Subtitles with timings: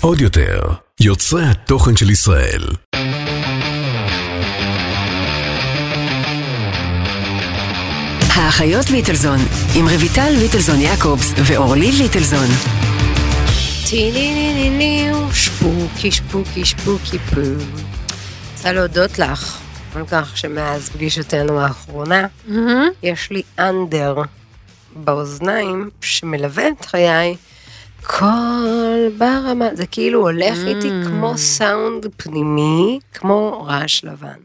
[0.00, 0.60] עוד יותר,
[1.00, 2.62] יוצרי התוכן של ישראל.
[8.34, 9.38] האחיות ליטלזון,
[9.76, 12.46] עם רויטל ליטלזון יעקובס ואורלי ליטלזון.
[15.32, 17.40] שפוקי, שפוקי, שפוקי פו.
[18.52, 19.58] רוצה להודות לך
[19.94, 22.26] על כך שמאז פגישתנו האחרונה,
[23.02, 24.14] יש לי אנדר
[24.94, 27.36] באוזניים שמלווה את חיי
[28.02, 34.38] כל ברמה, זה כאילו הולך איתי כמו סאונד פנימי, כמו רעש לבן.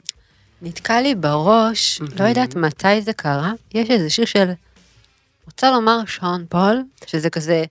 [0.62, 4.52] נתקע לי בראש, לא יודעת מתי זה קרה, יש איזה שיר של,
[5.46, 7.64] רוצה לומר שון פול, שזה כזה...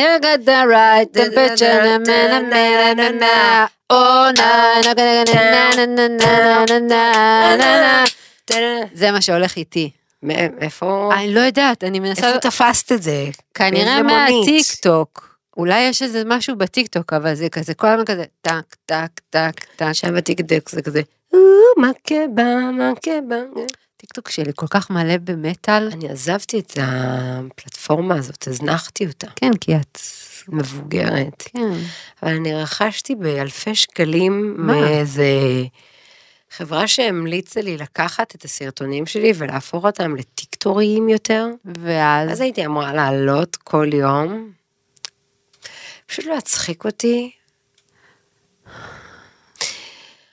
[0.00, 2.62] You got the right temperature, na, na, na, na,
[2.98, 3.34] na, na.
[3.90, 4.50] Oh, na,
[4.84, 5.34] na, na, na,
[5.86, 6.06] na, na,
[6.78, 8.25] na, na, na.
[8.94, 9.90] זה מה שהולך איתי.
[10.22, 11.10] מאיפה?
[11.14, 12.28] אני לא יודעת, אני מנסה...
[12.28, 13.28] איפה תפסת את זה?
[13.54, 14.02] כנראה?
[14.02, 15.36] מהטיק טוק.
[15.56, 19.64] אולי יש איזה משהו בטיק טוק, אבל זה כזה כל הזמן כזה טק, טק, טק,
[19.76, 19.92] טק.
[19.92, 21.38] שם בטיקטוק זה כזה, "או,
[21.78, 23.36] מכה בה, מכה בה.
[23.96, 25.90] טיק טוק שלי כל כך מלא במטאל.
[25.92, 29.26] אני עזבתי את הפלטפורמה הזאת, הזנחתי אותה.
[29.36, 29.98] כן, כי את...
[30.48, 31.42] מבוגרת.
[31.44, 31.72] כן.
[32.22, 34.74] אבל אני רכשתי באלפי שקלים מה?
[36.56, 41.46] חברה שהמליצה לי לקחת את הסרטונים שלי ולהפוך אותם לטיקטוריים יותר.
[41.64, 42.32] ואז...
[42.32, 44.50] אז הייתי אמורה לעלות כל יום.
[46.06, 47.30] פשוט להצחיק אותי.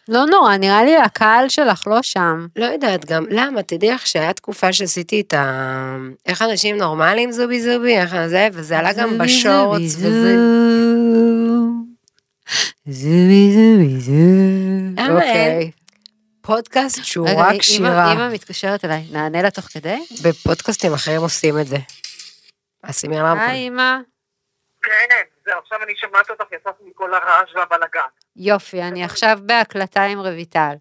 [0.07, 2.47] לא נורא, נראה לי הקהל שלך לא שם.
[2.55, 3.63] לא יודעת גם, למה?
[3.63, 5.97] תדעי לך שהיה תקופה שעשיתי את ה...
[6.25, 10.35] איך אנשים נורמליים זובי זובי, איך זה, וזה עלה גם בשורטס, וזה...
[12.87, 15.02] זובי זובי זובי.
[15.02, 15.83] למה אין?
[16.45, 18.13] פודקאסט שהוא רגע, רק אמא- שירה.
[18.13, 19.97] אמא מתקשרת אליי, נענה לה תוך כדי?
[20.23, 21.77] בפודקאסטים אחרים עושים את זה.
[22.83, 23.38] אז שימי רמפון.
[23.49, 23.97] היי אמא.
[24.83, 28.02] כן, זהו, עכשיו אני שומעת אותך, יצאתי מכל הרעש והבלאגן.
[28.36, 30.73] יופי, אני עכשיו בהקלטה עם רויטל.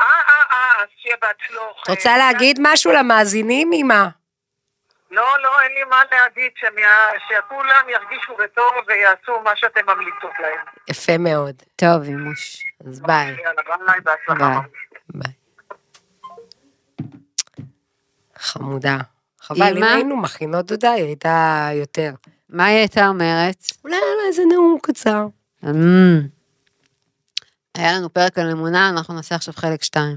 [0.00, 1.82] אה, אה, אה, אז שיהיה בהצלוח.
[1.82, 4.04] את רוצה להגיד משהו למאזינים, אמא?
[5.12, 6.50] לא, לא, אין לי מה להגיד,
[7.28, 10.66] שכולם ירגישו בטוב ויעשו מה שאתם ממליצות להם.
[10.90, 11.62] יפה מאוד.
[11.76, 12.62] טוב, אימוש.
[12.86, 13.36] אז ביי.
[15.08, 15.32] ביי.
[18.36, 18.96] חמודה.
[19.40, 19.82] חבל, אם?
[19.82, 22.10] היינו מכינות אותה, היא הייתה יותר.
[22.48, 23.56] מה היא הייתה אומרת?
[23.84, 25.26] אולי היה לה איזה נאום קצר.
[25.64, 26.20] אמ.
[27.74, 30.16] היה לנו פרק על אמונה, אנחנו נעשה עכשיו חלק שתיים.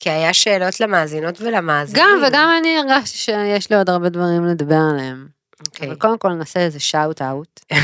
[0.00, 2.02] כי היה שאלות למאזינות ולמאזינים.
[2.02, 5.28] גם וגם אני הרגשתי שיש לי עוד הרבה דברים לדבר עליהם.
[5.66, 5.88] אוקיי.
[5.88, 7.60] אבל קודם כל נעשה איזה shout out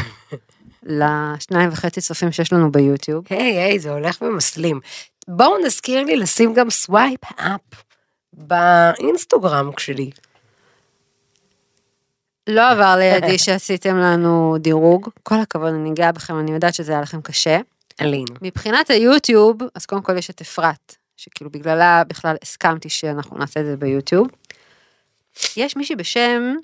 [0.82, 3.24] לשניים וחצי צופים שיש לנו ביוטיוב.
[3.30, 4.80] היי, היי, זה הולך ומסלים.
[5.28, 7.82] בואו נזכיר לי לשים גם swipe up
[8.32, 10.10] באינסטגרם שלי.
[12.46, 17.00] לא עבר לידי שעשיתם לנו דירוג, כל הכבוד, אני גאה בכם, אני יודעת שזה היה
[17.00, 17.60] לכם קשה.
[17.98, 18.34] עלינו.
[18.42, 23.64] מבחינת היוטיוב, אז קודם כל יש את אפרת, שכאילו בגללה בכלל הסכמתי שאנחנו נעשה את
[23.64, 24.28] זה ביוטיוב.
[25.56, 26.54] יש מישהי בשם,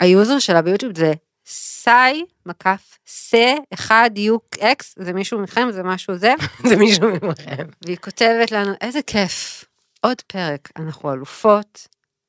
[0.00, 1.12] היוזר שלה ביוטיוב זה
[1.46, 6.34] סי מקף סה 1 יוק אקס, זה מישהו מכם, זה משהו זה,
[6.68, 7.66] זה מישהו ממכם.
[7.82, 9.64] והיא כותבת לנו, איזה כיף,
[10.00, 11.88] עוד פרק, אנחנו אלופות,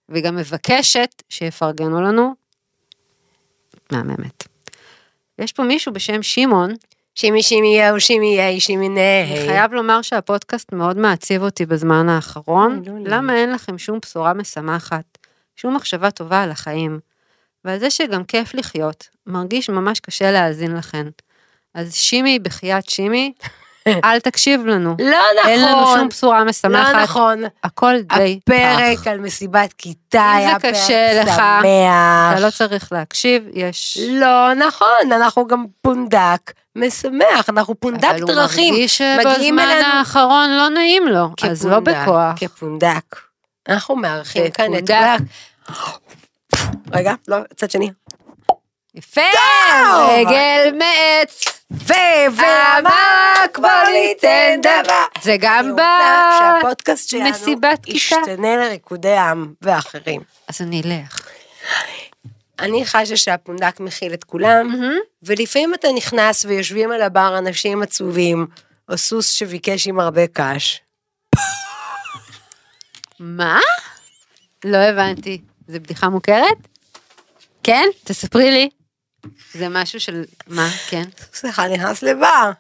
[0.10, 2.36] והיא גם מבקשת שיפרגנו לנו.
[3.92, 4.44] מהממת.
[5.40, 6.74] יש פה מישהו בשם שמעון,
[7.20, 9.48] שימי שימי יאו, שימי יאי, שימי אני נהי.
[9.48, 12.82] חייב לומר שהפודקאסט מאוד מעציב אותי בזמן האחרון.
[13.06, 15.18] למה אין לכם שום בשורה משמחת,
[15.56, 17.00] שום מחשבה טובה על החיים,
[17.66, 21.08] ועל זה שגם כיף לחיות, מרגיש ממש קשה להאזין לכן.
[21.74, 23.34] אז שימי, בחייאת שימי,
[24.06, 24.96] אל תקשיב לנו.
[25.00, 25.52] לא נכון.
[25.52, 27.44] אין לנו שום בשורה משמחת, לא נכון.
[27.64, 29.08] הכל די הפרק פח.
[29.08, 32.34] על מסיבת כיתה אם היה זה פרק קשה לך, שמח.
[32.34, 33.98] אתה לא צריך להקשיב, יש...
[34.10, 38.74] לא נכון, אנחנו גם פונדק משמח, אנחנו פונדק אבל הוא דרכים.
[38.74, 42.34] מרגיש שבזמן אלינו האחרון לא נעים לו, אז לא כפונדק, בכוח.
[42.40, 43.16] כפונדק.
[43.70, 44.96] אנחנו מארחים כאן את כפונדק.
[44.98, 45.20] כולם.
[46.94, 47.90] רגע, לא, צד שני.
[48.96, 49.22] יפה,
[50.10, 51.44] רגל מעץ.
[51.72, 51.94] ו...
[52.36, 55.06] והמק בוא ניתן דבר.
[55.22, 57.98] זה גם אני רוצה שהפודקאסט שלנו במסיבת כיתה.
[57.98, 60.22] ישתנה לריקודי עם ואחרים.
[60.48, 61.20] אז אני אלך.
[62.60, 64.76] אני חשה שהפונדק מכיל את כולם,
[65.24, 68.48] ולפעמים אתה נכנס ויושבים על הבר אנשים עצובים,
[68.90, 70.82] או סוס שביקש עם הרבה קש.
[73.20, 73.60] מה?
[74.66, 75.42] לא הבנתי.
[75.68, 76.58] זה בדיחה מוכרת?
[77.64, 77.86] כן?
[78.04, 78.70] תספרי לי.
[79.54, 80.24] זה משהו של...
[80.48, 80.70] מה?
[80.90, 81.04] כן.
[81.34, 82.52] סליחה, נכנס לבר.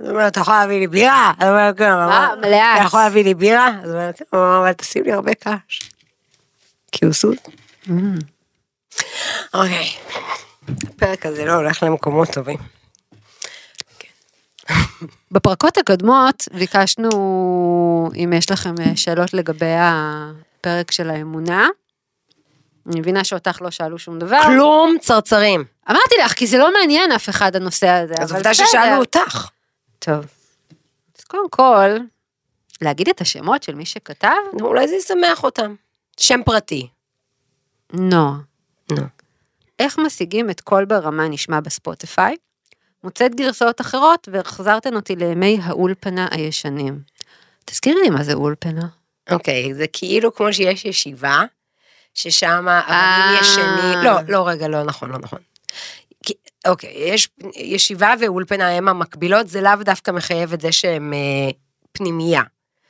[0.00, 1.32] אז הוא אומר, אתה יכול להביא לי בירה?
[1.38, 2.06] אז הוא אומר, כן, מה?
[2.06, 2.76] אמר, מלאה.
[2.76, 3.68] אתה יכול להביא לי בירה?
[3.82, 5.80] אז הוא אומר, כן, הוא אומר, אבל תשים לי הרבה קש.
[6.92, 7.36] כי הוא סוס.
[9.54, 9.88] אוקיי.
[10.82, 12.58] הפרק הזה לא הולך למקומות טובים.
[15.30, 17.10] בפרקות הקודמות ביקשנו
[18.16, 21.68] אם יש לכם אה, שאלות לגבי הפרק של האמונה.
[22.86, 24.42] אני מבינה שאותך לא שאלו שום דבר.
[24.42, 25.64] כלום צרצרים.
[25.90, 28.14] אמרתי לך, כי זה לא מעניין אף אחד הנושא הזה.
[28.20, 28.66] אז עובדה בסדר.
[28.66, 29.48] ששאלנו אותך.
[29.98, 30.26] טוב.
[31.18, 31.90] אז קודם כל,
[32.80, 34.36] להגיד את השמות של מי שכתב?
[34.60, 35.74] אולי זה ישמח אותם.
[36.16, 36.88] שם פרטי.
[37.92, 38.49] נועה.
[38.90, 39.02] נו.
[39.78, 42.36] איך משיגים את קול ברמה נשמע בספוטיפיי?
[43.04, 47.00] מוצאת גרסאות אחרות והחזרתן אותי לימי האולפנה הישנים.
[47.64, 48.86] תזכירי לי מה זה אולפנה.
[49.30, 51.44] אוקיי, זה כאילו כמו שיש ישיבה,
[52.14, 52.80] ששם אה.
[52.86, 55.38] הבנים ישנים, לא, לא, רגע, לא נכון, לא נכון.
[56.68, 61.50] אוקיי, יש ישיבה ואולפנה הם המקבילות, זה לאו דווקא מחייב את זה שהם אה,
[61.92, 62.42] פנימייה.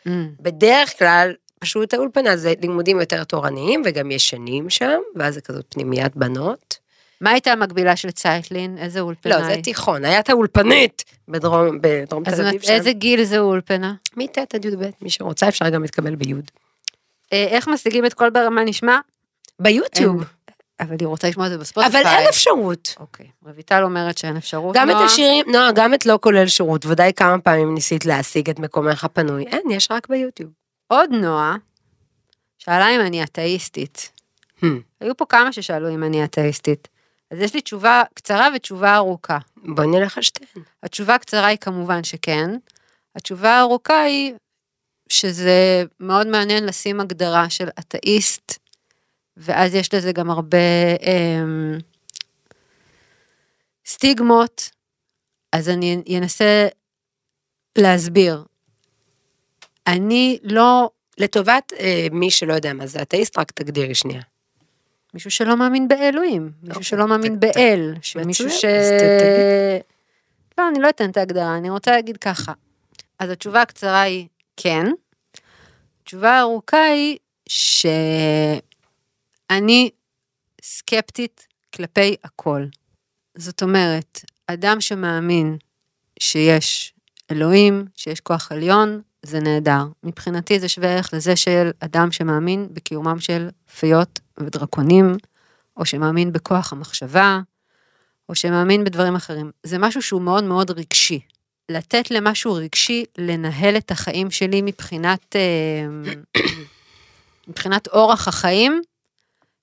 [0.08, 0.10] Mm.
[0.40, 6.16] בדרך כלל, פשוט האולפנה זה לימודים יותר תורניים, וגם ישנים שם, ואז זה כזאת פנימיית
[6.16, 6.78] בנות.
[7.20, 8.78] מה הייתה המקבילה של צייטלין?
[8.78, 9.56] איזה אולפנה לא, זה?
[9.62, 12.60] תיכון, היה את האולפנית בדרום, בדרום אז תל אביב.
[12.62, 13.94] מת- איזה גיל זה אולפנה?
[14.16, 16.34] מט' עד י"ב, מי שרוצה אפשר גם להתקבל בי'.
[17.32, 18.98] אה, איך משיגים את קול ברמה נשמע?
[19.60, 20.16] ביוטיוב.
[20.20, 20.26] אין.
[20.80, 22.02] אבל היא רוצה לשמוע את זה בספוטיפיי.
[22.02, 22.94] אבל אין אפשרות.
[23.00, 24.76] אוקיי, רויטל אומרת שאין אפשרות.
[24.76, 25.06] גם את נועה.
[25.06, 29.44] השירים, נועה, גם את לא כולל שירות, ודאי כמה פעמים ניסית להשיג את מקומך הפנוי.
[29.46, 30.50] אין, יש רק ביוטיוב.
[30.92, 31.56] עוד נועה,
[32.58, 34.12] שאלה אם אני אתאיסטית.
[34.60, 34.66] Hmm.
[35.00, 36.88] היו פה כמה ששאלו אם אני אתאיסטית.
[37.30, 39.38] אז יש לי תשובה קצרה ותשובה ארוכה.
[39.56, 40.64] בוא נלך על שתיהן.
[40.82, 42.50] התשובה הקצרה היא כמובן שכן.
[43.16, 44.34] התשובה הארוכה היא
[45.08, 48.58] שזה מאוד מעניין לשים הגדרה של אתאיסט,
[49.36, 50.58] ואז יש לזה גם הרבה
[51.02, 51.78] אמ,
[53.86, 54.70] סטיגמות,
[55.52, 56.68] אז אני אנסה
[57.78, 58.44] להסביר.
[59.86, 64.22] אני לא לטובת אה, מי שלא יודע מה זה אתאיסט, רק תגדירי שנייה.
[65.14, 68.64] מישהו שלא מאמין באלוהים, מישהו אוקיי, שלא מאמין באל, שמישהו מצוין, ש...
[70.58, 72.52] לא, אני לא אתן את ההגדרה, אני רוצה להגיד ככה.
[73.18, 74.86] אז התשובה הקצרה היא כן.
[76.02, 77.18] התשובה הארוכה היא
[77.48, 79.90] שאני
[80.62, 82.64] סקפטית כלפי הכל.
[83.34, 85.56] זאת אומרת, אדם שמאמין
[86.20, 86.94] שיש
[87.30, 89.84] אלוהים, שיש כוח עליון, זה נהדר.
[90.02, 95.16] מבחינתי זה שווה ערך לזה של אדם שמאמין בקיומם של פיות ודרקונים,
[95.76, 97.40] או שמאמין בכוח המחשבה,
[98.28, 99.50] או שמאמין בדברים אחרים.
[99.62, 101.20] זה משהו שהוא מאוד מאוד רגשי.
[101.68, 106.10] לתת למשהו רגשי לנהל את החיים שלי מבחינת, אה,
[107.48, 108.80] מבחינת אורח החיים,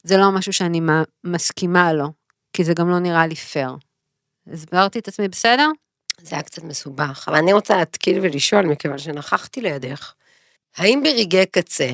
[0.04, 2.08] זה לא משהו שאני מה- מסכימה לו,
[2.54, 3.76] כי זה גם לא נראה לי פייר.
[4.54, 5.70] הסברתי את עצמי בסדר?
[6.22, 10.14] זה היה קצת מסובך, אבל אני רוצה להתקיל ולשאול, מכיוון שנכחתי לידך,
[10.78, 11.90] האם ברגעי קצה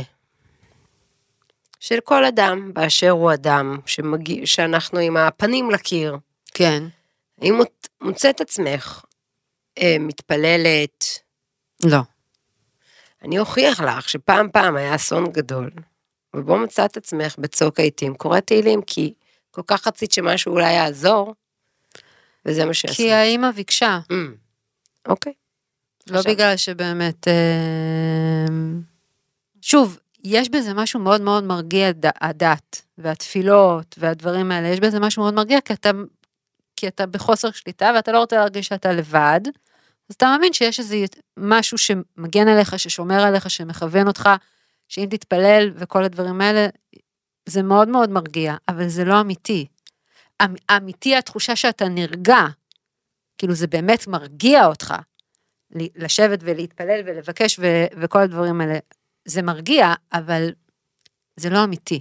[1.80, 6.18] של כל אדם באשר הוא אדם, שמגיע, שאנחנו עם הפנים לקיר,
[6.54, 6.84] כן.
[7.42, 9.02] האם מוצ- מוצאת עצמך
[9.78, 11.06] אה, מתפללת,
[11.86, 12.00] לא.
[13.22, 15.70] אני אוכיח לך שפעם פעם היה אסון גדול,
[16.36, 19.14] ובו מצאת עצמך בצוק העיתים, קוראת תהילים כי
[19.52, 21.34] כל כך רצית שמשהו אולי יעזור,
[22.46, 22.98] וזה מה שעשית.
[22.98, 24.16] כי האימא ביקשה, Mm,
[25.08, 25.34] אוקיי.
[26.10, 27.28] לא עכשיו- בגלל שבאמת...
[27.28, 28.46] אה,
[29.62, 35.22] שוב, יש בזה משהו מאוד מאוד מרגיע, הד- הדת, והתפילות, והדברים האלה, יש בזה משהו
[35.24, 35.92] מאוד מרגיע, כי אתה,
[36.76, 39.42] כי אתה בחוסר שליטה, ואתה לא רוצה להרגיש שאתה לבד,
[40.10, 40.96] אז אתה מאמין שיש איזה
[41.38, 44.30] משהו שמגן עליך, ששומר עליך, שמכוון אותך,
[44.88, 46.68] שאם תתפלל וכל הדברים האלה,
[47.46, 49.66] זה מאוד מאוד מרגיע, אבל זה לא אמיתי.
[50.44, 52.46] אמ- אמיתי התחושה שאתה נרגע,
[53.38, 54.94] כאילו זה באמת מרגיע אותך.
[55.96, 58.80] לשבת ולהתפלל ולבקש ו- וכל הדברים האלה.
[59.26, 60.50] זה מרגיע, אבל
[61.36, 62.00] זה לא אמיתי.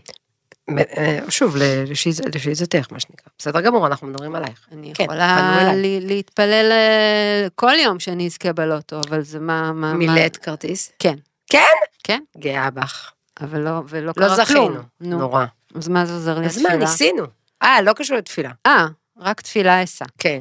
[0.79, 3.33] אה, שוב, לשיזתך, מה שנקרא.
[3.39, 4.67] בסדר גמור, אנחנו מדברים עלייך.
[4.73, 9.73] אני כן, יכולה להתפלל אה, כל יום שאני אזכה בלוטו, אבל זה מה...
[9.73, 10.93] מה מילאת כרטיס?
[10.99, 11.15] כן.
[11.51, 11.65] כן?
[12.05, 12.23] כן.
[12.39, 13.13] גאה בך.
[13.41, 14.73] אבל לא, ולא לא קרה כלום.
[14.73, 14.83] זכינו.
[15.01, 15.45] נו, נורא.
[15.75, 16.77] אז מה זה עוזר לי אז מה?
[16.77, 17.25] ניסינו.
[17.63, 18.51] אה, לא קשור לתפילה.
[18.67, 18.87] אה,
[19.19, 20.05] רק תפילה אשא.
[20.19, 20.41] כן.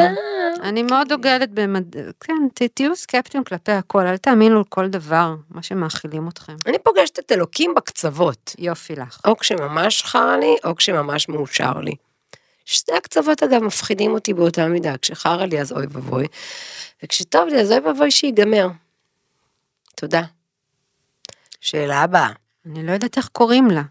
[0.00, 0.14] אה,
[0.62, 1.84] אני מאוד דוגלת במד...
[2.20, 6.56] כן, תהיו סקפטיים כלפי הכל, אל תאמינו לכל דבר, מה שמאכילים אתכם.
[6.66, 8.54] אני פוגשת את אלוקים בקצוות.
[8.58, 9.20] יופי לך.
[9.26, 11.94] או כשממש חרא לי, או כשממש מאושר לי.
[12.64, 16.26] שני הקצוות אגב מפחידים אותי באותה מידה, כשחרא לי אז אוי ואבוי,
[17.02, 18.68] וכשטוב לי אז אוי ואבוי שיגמר.
[19.96, 20.22] תודה.
[21.60, 22.28] שאלה הבאה.
[22.66, 23.82] אני לא יודעת איך קוראים לה.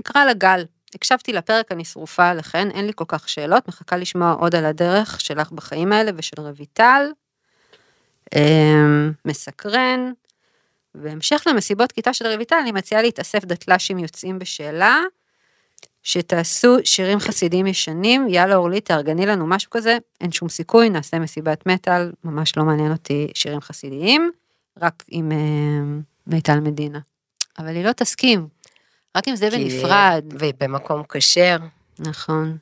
[0.00, 0.64] נקרא לה גל.
[0.94, 5.20] הקשבתי לפרק, אני שרופה עליכן, אין לי כל כך שאלות, מחכה לשמוע עוד על הדרך
[5.20, 7.10] שלך בחיים האלה ושל רויטל.
[8.36, 10.12] אמ, מסקרן.
[10.94, 14.98] בהמשך למסיבות כיתה של רויטל, אני מציעה להתאסף דתל"שים יוצאים בשאלה,
[16.02, 21.66] שתעשו שירים חסידים ישנים, יאללה אורלי, תארגני לנו משהו כזה, אין שום סיכוי, נעשה מסיבת
[21.66, 24.30] מטאל, ממש לא מעניין אותי שירים חסידיים,
[24.82, 26.98] רק עם אה, מיטל מדינה.
[27.58, 28.48] אבל היא לא תסכים,
[29.16, 30.24] רק אם זה כי- בנפרד.
[30.40, 31.56] ובמקום כשר.
[31.98, 32.56] נכון.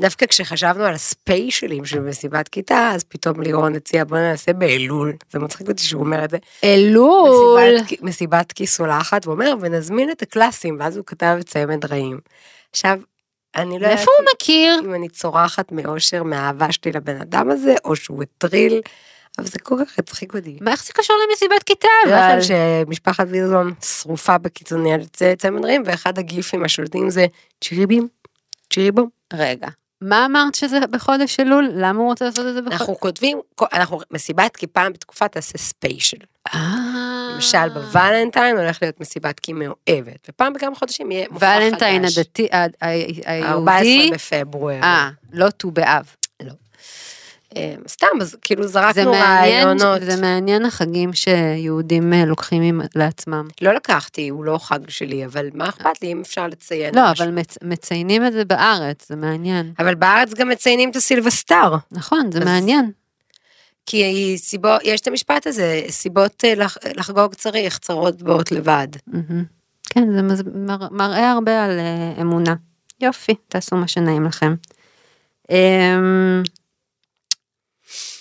[0.00, 5.12] דווקא כשחשבנו על הספיישלים של מסיבת כיתה, אז פתאום לירון הציע בוא נעשה באלול.
[5.30, 6.36] זה מצחיק אותי שהוא אומר את זה.
[6.64, 7.74] אלול.
[7.80, 12.18] מסיבת, מסיבת כיסולחת, הוא אומר, ונזמין את הקלאסים, ואז הוא כתב את צמד רעים.
[12.70, 12.98] עכשיו,
[13.56, 14.80] אני לא יודעת מאיפה הוא מכיר?
[14.84, 18.80] אם אני צורחת מאושר מהאהבה שלי לבן אדם הזה, או שהוא הטריל,
[19.38, 20.58] אבל זה כל כך הצחיק אותי.
[20.60, 21.88] מה, איך זה קשור למסיבת כיתה?
[22.08, 22.38] אבל...
[22.40, 25.00] שמשפחת ויזלון שרופה בקיצוני על
[25.38, 27.26] צמד רעים, ואחד הגיפים השולטים זה
[27.64, 28.08] צ'יריבים,
[28.72, 29.08] צ'יריבום.
[29.32, 29.68] רגע,
[30.00, 31.70] מה אמרת שזה בחודש אלול?
[31.74, 32.80] למה הוא רוצה לעשות את זה בחודש?
[32.80, 33.40] אנחנו כותבים,
[33.72, 36.16] אנחנו מסיבת כי פעם בתקופה תעשה ספיישל.
[36.54, 36.98] אה.
[37.34, 41.62] למשל בוולנטיין הולך להיות מסיבת כי מאוהבת, ופעם בכמה חודשים יהיה מופע חדש.
[41.62, 44.82] ולנטיין הדתי, ה- ה- 14 היהודי, בפברואר.
[44.82, 46.14] אה, לא ט"ו באב.
[47.56, 50.00] אה, סתם, אז כאילו זה זרקנו רעיונות.
[50.02, 53.48] זה מעניין החגים שיהודים אה, לוקחים עם- לעצמם.
[53.62, 57.10] לא לקחתי, הוא לא חג שלי, אבל מה אכפת לי אם אפשר לציין לא.
[57.10, 59.72] אבל מצ- מציינים את זה בארץ, זה מעניין.
[59.78, 61.74] אבל בארץ גם מציינים את הסילבסטר.
[61.92, 62.90] נכון, זה אז- מעניין.
[63.86, 68.88] כי סיבות, יש את המשפט הזה, סיבות אה, לח, לחגוג צריך, צרות באות לבד.
[69.90, 72.54] כן, זה מז- מר- מראה הרבה על אה, אמונה.
[73.00, 74.54] יופי, תעשו מה שנעים לכם.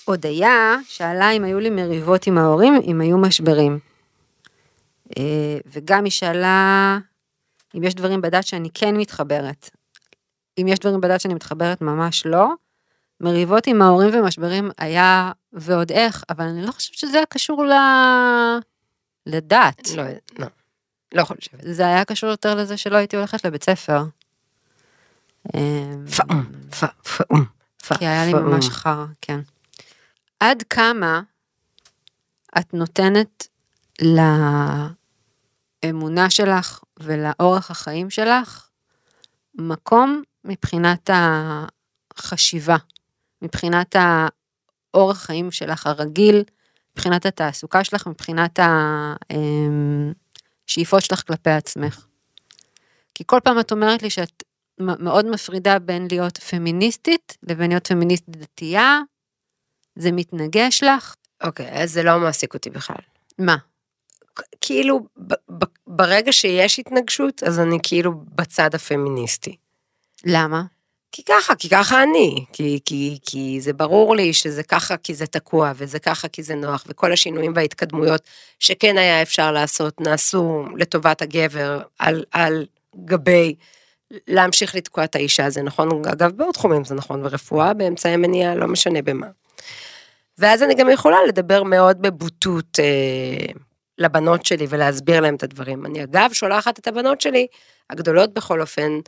[0.07, 3.79] הודיה שאלה אם היו לי מריבות עם ההורים, אם היו משברים.
[5.17, 5.23] אה,
[5.65, 6.97] וגם היא שאלה
[7.75, 9.69] אם יש דברים בדת שאני כן מתחברת.
[10.61, 12.47] אם יש דברים בדת שאני מתחברת, ממש לא.
[13.21, 17.71] מריבות עם ההורים ומשברים היה ועוד איך, אבל אני לא חושבת שזה היה קשור ל...
[19.25, 19.87] לדת.
[19.95, 20.03] לא,
[20.39, 20.47] לא,
[21.13, 21.59] לא חושבת.
[21.61, 24.03] זה היה קשור יותר לזה שלא הייתי הולכת לבית ספר.
[25.55, 26.45] אמ, פאום,
[26.79, 26.87] פא-
[27.17, 27.45] פאום,
[27.87, 28.45] פא- כי היה לי פאום.
[28.45, 29.39] ממש חרא, כן.
[30.39, 31.22] עד כמה
[32.60, 33.48] את נותנת
[35.84, 38.70] לאמונה שלך ולאורח החיים שלך
[39.56, 41.10] מקום מבחינת
[42.15, 42.77] החשיבה,
[43.41, 43.96] מבחינת
[44.94, 46.44] האורח חיים שלך הרגיל,
[46.94, 48.60] מבחינת התעסוקה שלך, מבחינת
[50.67, 52.06] השאיפות שלך כלפי עצמך.
[53.15, 54.44] כי כל פעם את אומרת לי שאת
[54.79, 59.01] מאוד מפרידה בין להיות פמיניסטית לבין להיות פמיניסטית דתייה,
[59.97, 63.01] זה מתנגש לך, אוקיי, אז זה לא מעסיק אותי בכלל.
[63.39, 63.57] מה?
[64.61, 64.99] כאילו,
[65.87, 69.55] ברגע שיש התנגשות, אז אני כאילו בצד הפמיניסטי.
[70.25, 70.63] למה?
[71.11, 75.27] כי ככה, כי ככה אני, כי, כי, כי זה ברור לי שזה ככה כי זה
[75.27, 78.21] תקוע, וזה ככה כי זה נוח, וכל השינויים וההתקדמויות
[78.59, 82.65] שכן היה אפשר לעשות, נעשו לטובת הגבר על, על
[83.05, 83.55] גבי
[84.27, 88.67] להמשיך לתקוע את האישה, זה נכון, אגב, בעוד תחומים זה נכון, ברפואה, באמצעי מניעה, לא
[88.67, 89.27] משנה במה.
[90.37, 93.53] ואז אני גם יכולה לדבר מאוד בבוטות אה,
[93.97, 95.85] לבנות שלי ולהסביר להם את הדברים.
[95.85, 97.47] אני אגב שולחת את הבנות שלי,
[97.89, 98.99] הגדולות בכל אופן,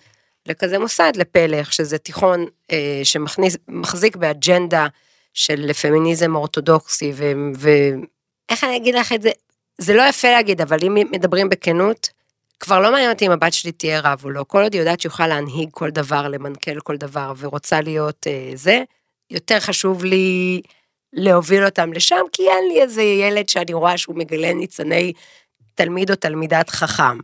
[0.45, 4.87] לכזה מוסד, לפלך, שזה תיכון אה, שמחזיק באג'נדה
[5.33, 9.29] של פמיניזם אורתודוקסי, ו- ואיך אני אגיד לך את זה?
[9.77, 12.09] זה לא יפה להגיד, אבל אם מדברים בכנות,
[12.59, 15.01] כבר לא מעניין אותי אם הבת שלי תהיה רב או לא, כל עוד היא יודעת
[15.01, 18.83] שיוכל להנהיג כל דבר, למנכ"ל כל דבר, ורוצה להיות אה, זה,
[19.31, 20.61] יותר חשוב לי
[21.13, 25.13] להוביל אותם לשם, כי אין לי איזה ילד שאני רואה שהוא מגלה ניצני
[25.75, 27.17] תלמיד או תלמידת חכם.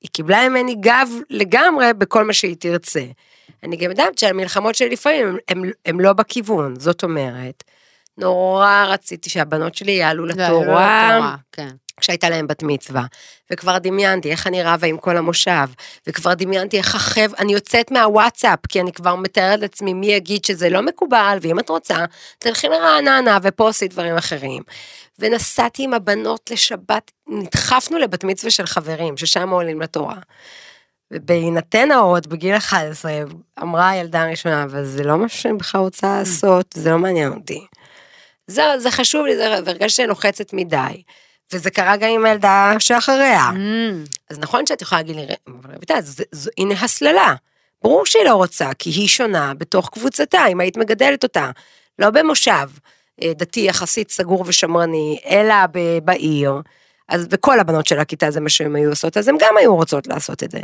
[0.00, 3.04] היא קיבלה ממני גב לגמרי בכל מה שהיא תרצה.
[3.62, 5.36] אני גם יודעת שהמלחמות שלי לפעמים
[5.86, 7.64] הם לא בכיוון, זאת אומרת,
[8.18, 11.68] נורא רציתי שהבנות שלי יעלו לתורה, כן.
[12.00, 13.04] כשהייתה להם בת מצווה,
[13.52, 15.68] וכבר דמיינתי איך אני רבה עם כל המושב,
[16.06, 20.70] וכבר דמיינתי איך החב, אני יוצאת מהוואטסאפ, כי אני כבר מתארת לעצמי מי יגיד שזה
[20.70, 22.04] לא מקובל, ואם את רוצה,
[22.38, 24.62] תלכי לרעננה ופה עשי דברים אחרים.
[25.18, 30.16] ונסעתי עם הבנות לשבת, נדחפנו לבת מצווה של חברים, ששם עולים לתורה.
[31.10, 33.12] ובהינתן ההורות בגיל 11,
[33.62, 37.66] אמרה הילדה הראשונה, אבל זה לא משהו שאני בכלל רוצה לעשות, זה לא מעניין אותי.
[38.48, 41.02] זה, זה חשוב לי, זה הרגשתי שאני לוחצת מדי.
[41.52, 43.50] וזה קרה גם עם הילדה שאחריה.
[43.54, 45.98] Mm, אז נכון שאת יכולה להגיד לי, אבל רויטל,
[46.58, 47.34] הנה הסללה.
[47.82, 51.50] ברור שהיא לא רוצה, כי היא שונה בתוך קבוצתה, אם היית מגדלת אותה.
[51.98, 52.68] לא במושב
[53.22, 56.52] אה, דתי יחסית סגור ושמרני, אלא ב- בעיר.
[57.08, 60.06] אז וכל הבנות של הכיתה זה מה שהן היו עושות, אז הן גם היו רוצות
[60.06, 60.60] לעשות את זה.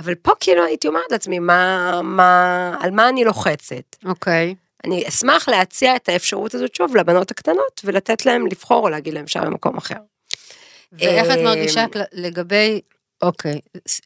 [0.00, 3.96] אבל פה כאילו הייתי אומרת לעצמי, מה, מה, על מה אני לוחצת?
[4.04, 4.54] אוקיי.
[4.84, 9.26] אני אשמח להציע את האפשרות הזאת שוב לבנות הקטנות ולתת להם לבחור או להגיד להם
[9.26, 9.94] שם במקום אחר.
[10.92, 12.80] ואיך את אמ, מרגישה לגבי,
[13.22, 13.60] אוקיי,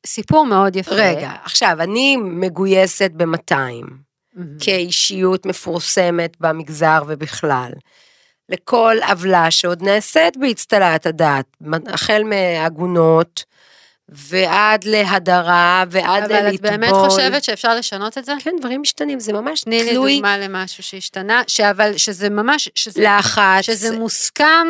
[0.06, 0.94] סיפור מאוד יפה.
[0.94, 4.58] רגע, עכשיו, אני מגויסת ב-200, מהמם.
[4.60, 7.72] כאישיות מפורסמת במגזר ובכלל.
[8.48, 11.46] לכל עוולה שעוד נעשית באצטלת הדת,
[11.86, 13.44] החל מעגונות
[14.14, 16.54] ועד להדרה ועד אבל ללטבול.
[16.54, 18.32] את באמת חושבת שאפשר לשנות את זה?
[18.40, 23.02] כן, דברים משתנים, זה ממש תני לי תלוי דוגמה למשהו שהשתנה, שאבל, שזה ממש, שזה,
[23.02, 23.60] לחץ.
[23.64, 24.66] שזה מוסכם,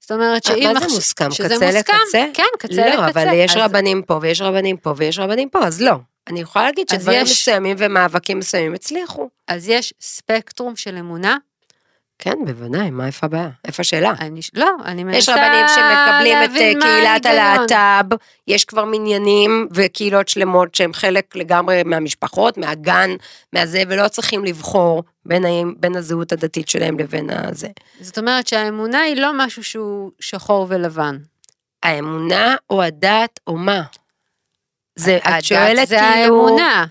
[0.00, 0.70] זאת אומרת שאם...
[0.74, 1.30] מה זה מוסכם?
[1.30, 2.24] שזה קצה מוסכם, לקצה?
[2.34, 2.96] כן, קצה לקצה.
[2.96, 5.94] לא, אבל יש אז- רבנים פה ויש רבנים פה ויש רבנים פה, אז לא.
[6.28, 9.28] אני יכולה להגיד שדברים יש- מסוימים ומאבקים מסוימים הצליחו.
[9.48, 11.36] אז יש ספקטרום של אמונה,
[12.24, 13.50] כן, בוודאי, מה איפה הבעיה?
[13.64, 14.12] איפה השאלה?
[14.20, 17.70] אני, לא, אני מנסה יש רבנים שמקבלים את להבין מה אה, קהילת ההיגיון.
[17.70, 18.14] הלהט"ב,
[18.48, 23.10] יש כבר מניינים וקהילות שלמות שהם חלק לגמרי מהמשפחות, מהגן,
[23.52, 25.44] מהזה, ולא צריכים לבחור בין,
[25.76, 27.68] בין הזהות הדתית שלהם לבין הזה.
[28.00, 31.18] זאת אומרת שהאמונה היא לא משהו שהוא שחור ולבן.
[31.82, 33.82] האמונה או הדת או מה?
[34.96, 36.46] זה, הדת את שואלת זה כאילו...
[36.46, 36.84] האמונה.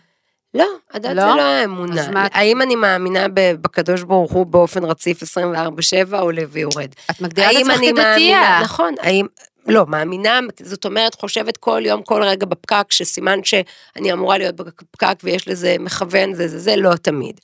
[0.53, 1.22] לא, הדת לא?
[1.22, 2.12] זה לא האמונה.
[2.12, 6.89] מה האם אני מאמינה בקדוש ברוך הוא באופן רציף 24-7 עולה ויורד?
[7.12, 8.41] את מגדירה את עצמך אני כדתייה.
[8.41, 9.25] מאמינה, נכון, האם,
[9.67, 15.15] לא, מאמינה, זאת אומרת, חושבת כל יום, כל רגע בפקק, שסימן שאני אמורה להיות בפקק
[15.24, 17.39] ויש לזה מכוון, זה זה זה, לא תמיד.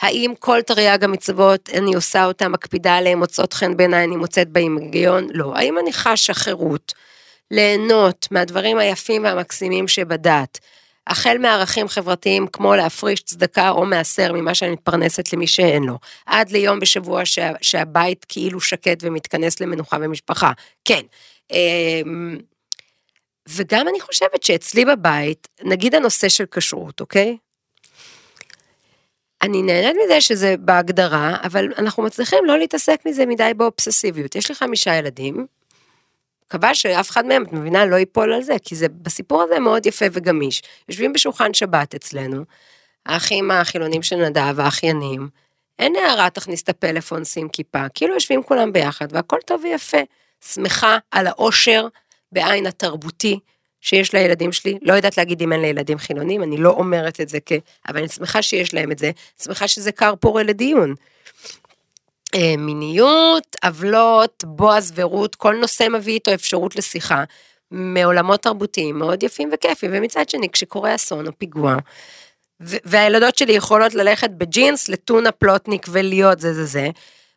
[0.00, 4.76] האם כל תרי"ג המצוות, אני עושה אותן, מקפידה עליהן, מוצאות חן בעיניי, אני מוצאת בהן
[4.80, 5.28] היגיון?
[5.32, 5.52] לא.
[5.56, 6.92] האם אני חשה חירות
[7.50, 10.58] ליהנות מהדברים היפים והמקסימים שבדת,
[11.08, 16.50] החל מערכים חברתיים כמו להפריש צדקה או מעשר ממה שאני מתפרנסת למי שאין לו, עד
[16.50, 20.52] ליום בשבוע שה, שהבית כאילו שקט ומתכנס למנוחה ומשפחה,
[20.84, 21.02] כן.
[21.50, 22.38] אמ,
[23.48, 27.36] וגם אני חושבת שאצלי בבית, נגיד הנושא של כשרות, אוקיי?
[29.42, 34.36] אני נהנית מזה שזה בהגדרה, אבל אנחנו מצליחים לא להתעסק מזה מדי באובססיביות.
[34.36, 35.46] יש לי חמישה ילדים,
[36.48, 39.86] מקווה שאף אחד מהם, את מבינה, לא ייפול על זה, כי זה בסיפור הזה מאוד
[39.86, 40.62] יפה וגמיש.
[40.88, 42.44] יושבים בשולחן שבת אצלנו,
[43.06, 45.28] האחים החילונים של נדב, האחיינים,
[45.78, 49.98] אין הערה, תכניס את הפלאפון, שים כיפה, כאילו יושבים כולם ביחד, והכל טוב ויפה.
[50.44, 51.86] שמחה על העושר
[52.32, 53.38] בעין התרבותי
[53.80, 57.38] שיש לילדים שלי, לא יודעת להגיד אם אין לילדים חילונים, אני לא אומרת את זה
[57.46, 57.52] כ...
[57.88, 59.10] אבל אני שמחה שיש להם את זה,
[59.42, 60.94] שמחה שזה כר פורה לדיון.
[62.38, 67.24] אה, מיניות, עוולות, בועז ורות, כל נושא מביא איתו אפשרות לשיחה.
[67.70, 71.76] מעולמות תרבותיים מאוד יפים וכיפים, ומצד שני כשקורה אסון או פיגוע,
[72.60, 76.90] והילדות שלי יכולות ללכת בג'ינס לטונה פלוטניק ולהיות זה זה זה,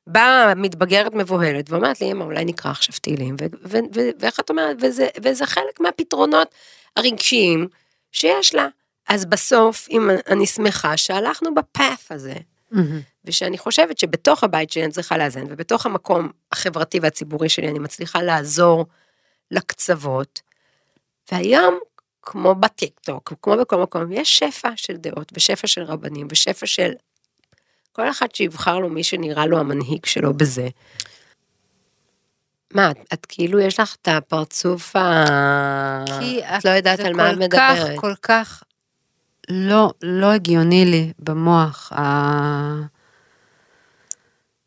[0.08, 3.36] באה מתבגרת מבוהלת ואומרת לי, אמא, אולי נקרא עכשיו תהילים,
[4.20, 6.48] ואיך את אומרת, וזה, וזה חלק מהפתרונות
[6.98, 7.68] הרגשיים
[8.12, 8.68] שיש לה.
[9.10, 12.34] אז בסוף, אם אני שמחה שהלכנו בפאף הזה,
[12.72, 13.02] מהמם.
[13.26, 18.22] ושאני חושבת שבתוך הבית שלי אני צריכה לאזן, ובתוך המקום החברתי והציבורי שלי אני מצליחה
[18.22, 18.86] לעזור
[19.52, 20.42] לקצוות.
[21.32, 21.80] והיום,
[22.22, 26.92] כמו בטיקטוק, כמו בכל מקום, יש שפע של דעות, ושפע של רבנים, ושפע של...
[27.92, 30.68] כל אחד שיבחר לו מי שנראה לו המנהיג שלו בזה.
[32.74, 35.26] מה, את, את כאילו, יש לך את הפרצוף ה...
[36.20, 38.00] כי את לא יודעת זה על מה את כל כך, מדברת.
[38.00, 38.64] כל כך
[39.50, 42.02] לא, לא הגיוני לי במוח ה...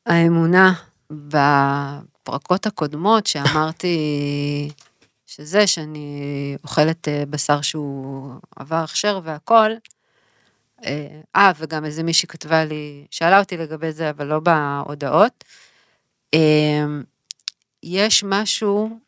[0.06, 0.72] האמונה
[1.10, 3.98] בפרקות הקודמות שאמרתי
[5.26, 9.70] שזה שאני אוכלת אה, בשר שהוא עבר הכשר והכל.
[10.84, 15.44] אה, אה, וגם איזה מישהי כתבה לי, שאלה אותי לגבי זה, אבל לא בהודעות.
[16.34, 16.84] אה,
[17.82, 18.98] יש משהו,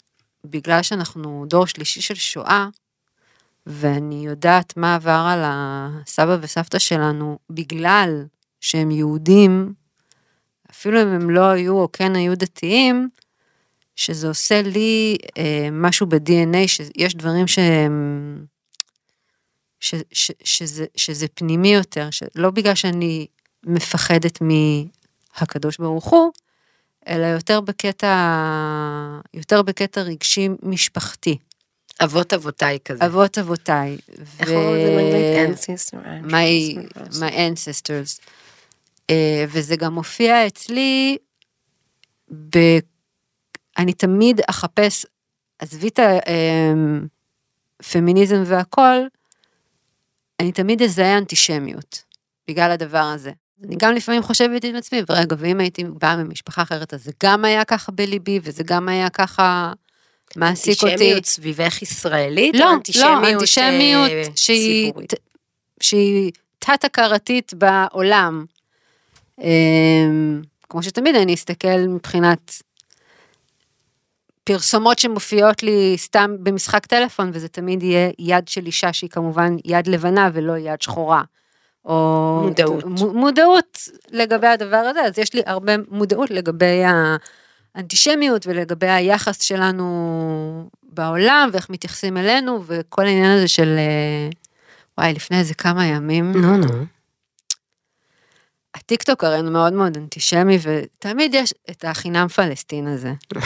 [0.44, 2.68] בגלל שאנחנו דור שלישי של שואה,
[3.66, 8.24] ואני יודעת מה עבר על הסבא וסבתא שלנו, בגלל
[8.61, 9.72] שהם יהודים,
[10.70, 13.09] אפילו אם הם לא היו או כן היו דתיים,
[13.96, 18.44] שזה עושה לי אה, משהו ב-DNA, שיש דברים שהם...
[19.81, 23.26] ש, ש, שזה, שזה פנימי יותר, לא בגלל שאני
[23.66, 26.33] מפחדת מהקדוש ברוך הוא,
[27.09, 31.38] אלא יותר בקטע, יותר בקטע רגשי משפחתי.
[32.05, 33.07] אבות אבותיי כזה.
[33.07, 33.99] אבות אבותיי.
[34.41, 35.59] איך אומרים את זה באנגלית?
[35.59, 35.97] Ancestor,
[37.15, 38.21] my, ancestors.
[39.11, 39.15] Uh,
[39.49, 41.17] וזה גם מופיע אצלי,
[42.51, 42.59] ב...
[43.79, 45.07] אני תמיד אחפש,
[45.59, 46.01] עזבי את
[47.81, 48.97] הפמיניזם והכל,
[50.41, 52.03] אני תמיד אזהה אנטישמיות,
[52.49, 53.33] בגלל הדבר הזה.
[53.65, 57.45] אני גם לפעמים חושבת עם עצמי, ורגע, ואם הייתי באה ממשפחה אחרת, אז זה גם
[57.45, 59.73] היה ככה בליבי, וזה גם היה ככה
[60.37, 60.92] מעסיק אותי.
[60.92, 62.57] אנטישמיות סביבך ישראלית?
[62.57, 64.22] לא, אנטישמיות, לא, אנטישמיות אה,
[65.81, 68.44] שהיא, תת-הכרתית בעולם.
[69.40, 72.62] אמ, כמו שתמיד אני אסתכל מבחינת
[74.44, 79.87] פרסומות שמופיעות לי סתם במשחק טלפון, וזה תמיד יהיה יד של אישה שהיא כמובן יד
[79.87, 81.22] לבנה ולא יד שחורה.
[81.85, 82.40] או...
[82.42, 82.85] מודעות.
[83.14, 83.79] מודעות
[84.11, 86.83] לגבי הדבר הזה, אז יש לי הרבה מודעות לגבי
[87.77, 93.77] האנטישמיות ולגבי היחס שלנו בעולם, ואיך מתייחסים אלינו, וכל העניין הזה של...
[93.79, 94.29] אה,
[94.99, 96.67] וואי, לפני איזה כמה ימים, נו, נו.
[98.75, 103.12] הטיקטוק הרי הוא מאוד מאוד אנטישמי, ותמיד יש את החינם פלסטין הזה.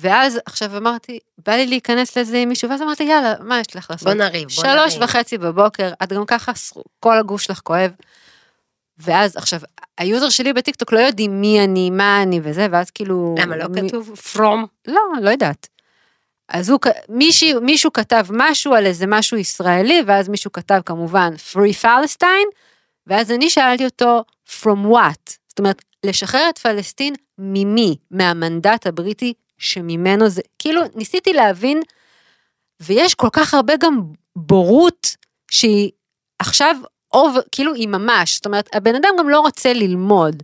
[0.00, 3.90] ואז עכשיו אמרתי, בא לי להיכנס לזה עם מישהו, ואז אמרתי, יאללה, מה יש לך
[3.90, 4.08] לעשות?
[4.08, 5.08] בוא נריב, בוא שלוש נריב.
[5.08, 6.52] וחצי בבוקר, את גם ככה,
[7.00, 7.90] כל הגוף שלך כואב.
[8.98, 9.60] ואז עכשיו,
[9.98, 13.34] ה user שלי בטיקטוק לא יודעים מי אני, מה אני וזה, ואז כאילו...
[13.38, 14.66] למה לא מי- כתוב from?
[14.88, 15.68] לא, לא יודעת.
[16.48, 16.78] אז הוא,
[17.08, 22.56] מישהו, מישהו כתב משהו על איזה משהו ישראלי, ואז מישהו כתב כמובן Free Palestine,
[23.06, 25.32] ואז אני שאלתי אותו From what?
[25.48, 27.96] זאת אומרת, לשחרר את פלסטין ממי?
[28.10, 31.80] מהמנדט הבריטי שממנו זה, כאילו ניסיתי להבין,
[32.80, 34.00] ויש כל כך הרבה גם
[34.36, 35.16] בורות
[35.50, 35.90] שהיא
[36.38, 36.76] עכשיו,
[37.14, 40.42] אוב, כאילו היא ממש, זאת אומרת, הבן אדם גם לא רוצה ללמוד.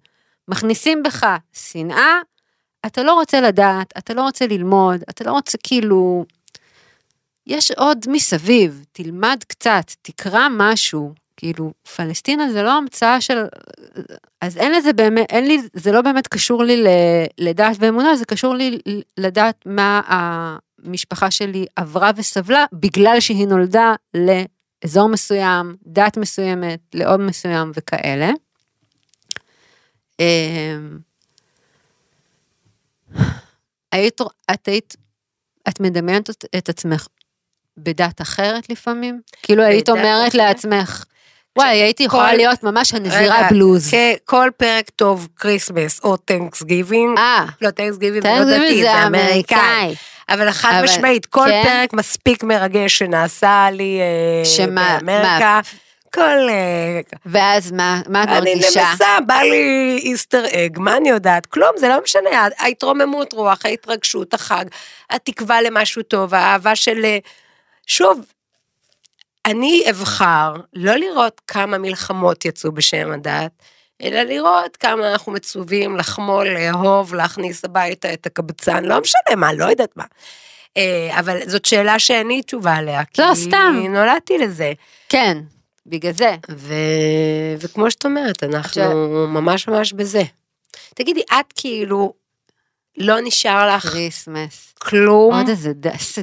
[0.49, 2.19] מכניסים בך שנאה,
[2.87, 6.25] אתה לא רוצה לדעת, אתה לא רוצה ללמוד, אתה לא רוצה כאילו...
[7.47, 13.45] יש עוד מסביב, תלמד קצת, תקרא משהו, כאילו, פלסטינה זה לא המצאה של...
[14.41, 18.25] אז אין לזה באמת, אין לי, זה לא באמת קשור לי ל- לדת ואמונה, זה
[18.25, 18.79] קשור לי
[19.19, 23.95] לדעת מה המשפחה שלי עברה וסבלה, בגלל שהיא נולדה
[24.85, 28.31] לאזור מסוים, דת מסוימת, לאום מסוים וכאלה.
[30.21, 30.99] אמ,
[33.93, 34.21] היית,
[34.55, 34.97] את היית,
[35.69, 37.07] את מדמיינת את- עצמך
[37.77, 39.21] בדת אחרת לפעמים?
[39.43, 40.35] כאילו היית אומרת אחרת?
[40.35, 41.05] לעצמך,
[41.59, 43.91] וואי, הייתי יכולה להיות ממש הנזירה בלוז.
[44.25, 47.19] כל פרק טוב Christmas או Thanksgiving.
[47.19, 49.95] אה, לא, Thanksgiving זה לא דתי, זה אמריקאי.
[50.29, 51.63] אבל חד אבל- משמעית, כל כן.
[51.65, 55.61] פרק מספיק מרגש שנעשה לי אה, שמה- באמריקה.
[56.15, 56.49] כל...
[56.51, 58.91] אה, ואז מה, מה את אני מרגישה?
[58.91, 61.47] נמסה, בא לי Easter egg, מה אני יודעת?
[61.47, 64.65] כלום, זה לא משנה, ההתרוממות רוח, ההתרגשות, החג,
[65.11, 67.05] התקווה למשהו טוב, האהבה של...
[67.05, 67.19] אה,
[67.87, 68.21] שוב,
[69.47, 73.51] אני אבחר לא לראות כמה מלחמות יצאו בשם הדת,
[74.03, 79.65] אלא לראות כמה אנחנו מצווים לחמול, לאהוב, להכניס הביתה את הקבצן, לא משנה מה, לא
[79.65, 80.05] יודעת מה.
[80.77, 83.03] אה, אבל זאת שאלה שאין לי תשובה עליה.
[83.19, 83.83] לא, כי סתם.
[83.89, 84.73] נולדתי לזה.
[85.09, 85.39] כן,
[85.87, 86.37] בגלל זה.
[86.51, 86.75] ו...
[87.61, 90.23] וכמו שאת אומרת, אנחנו עכשיו- ממש ממש בזה.
[90.95, 92.13] תגידי, את כאילו,
[92.97, 94.75] לא נשאר לך Christmas.
[94.79, 95.35] כלום?
[95.35, 96.23] עוד איזה, איזה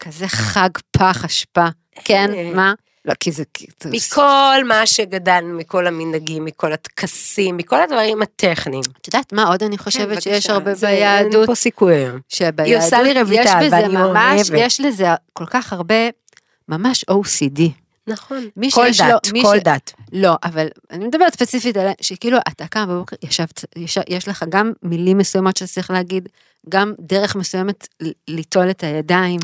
[0.00, 1.66] כזה חג פח אשפה.
[2.04, 2.50] כן, אה.
[2.54, 2.72] מה?
[3.06, 3.42] לא, כי זה...
[3.86, 8.82] מכל מה שגדלנו, מכל המנהגים, מכל הטקסים, מכל הדברים הטכניים.
[9.00, 11.34] את יודעת מה עוד אני חושבת כן, שיש הרבה זה- ביהדות?
[11.34, 12.18] אין פה סיכוי היום.
[12.28, 14.66] שביהדות היא עושה לי רויטל, יש בזה ואני ממש, אוהבת.
[14.66, 15.94] יש לזה כל כך הרבה,
[16.68, 17.60] ממש OCD.
[18.06, 18.48] נכון.
[18.56, 19.92] מי כל שיש לו- דת, מי כל ש- דת.
[20.12, 24.72] לא, אבל אני מדברת ספציפית על שכאילו אתה קם בבוקר, ישבת, יש, יש לך גם
[24.82, 26.28] מילים מסוימות שאתה צריך להגיד,
[26.68, 27.88] גם דרך מסוימת
[28.28, 29.40] ליטול את הידיים.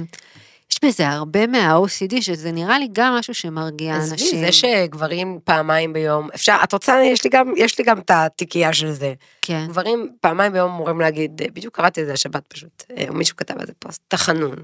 [0.85, 4.41] בזה הרבה מה-OCD, שזה נראה לי גם משהו שמרגיע עזבי, אנשים.
[4.47, 8.73] זה שגברים פעמיים ביום, אפשר, את רוצה, יש לי גם, יש לי גם את התיקייה
[8.73, 9.13] של זה.
[9.43, 9.65] כן.
[9.69, 13.67] גברים פעמיים ביום אמורים להגיד, בדיוק קראתי את זה השבת פשוט, אה, מישהו כתב על
[13.67, 14.57] זה פוסט, תחנון.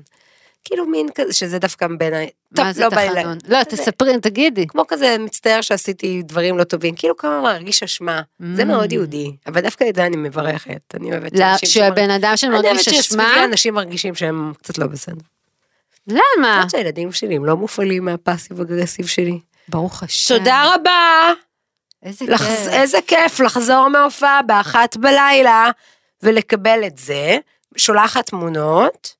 [0.64, 3.38] כאילו מין כזה, שזה דווקא בעיניי, טוב, זה לא תחנון?
[3.48, 4.66] לא, זה- תספרי, תגידי.
[4.66, 8.20] כמו כזה מצטער שעשיתי דברים לא טובים, כאילו כמה מרגיש אשמה,
[8.54, 8.64] זה Mm.
[8.64, 12.36] מאוד יהודי, אבל דווקא את זה אני מברכת, אני אוהבת לא, שאנשים שהבן אדם אני
[12.36, 15.14] שמרגיש אוהבת אשמה, שסביבי אנשים מרגישים שהם קצת לא בסדר.
[16.08, 16.48] את למה?
[16.56, 19.40] יודעת שהילדים שלי הם לא מופעלים מהפאסיב אגרסיב שלי.
[19.68, 20.38] ברוך השם.
[20.38, 21.32] תודה רבה,
[22.02, 22.46] איזה לחז...
[22.46, 22.68] כיף.
[22.72, 25.70] איזה כיף לחזור מההופעה באחת בלילה
[26.22, 27.36] ולקבל את זה,
[27.76, 29.14] שולחת תמונות,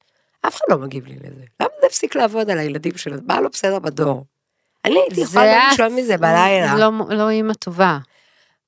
[0.47, 1.43] אף אחד לא מגיב לי לזה.
[1.61, 3.17] למה זה הפסיק לעבוד על הילדים שלו?
[3.27, 4.25] מה לא בסדר בדור?
[4.85, 6.75] אני הייתי יכולה גם את- לשלום מזה בלילה.
[6.75, 7.99] לא, לא אימא טובה.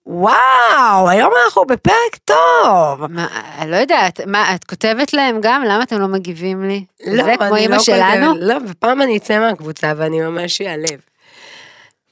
[0.07, 3.07] וואו, היום אנחנו בפרק טוב.
[3.07, 3.29] מה,
[3.67, 5.63] לא יודעת, מה, את כותבת להם גם?
[5.65, 6.85] למה אתם לא מגיבים לי?
[7.07, 8.27] לא, זה כמו אימא לא שלנו?
[8.33, 11.01] כותבת- לא, ופעם אני אצא מהקבוצה ואני ממש אעלב.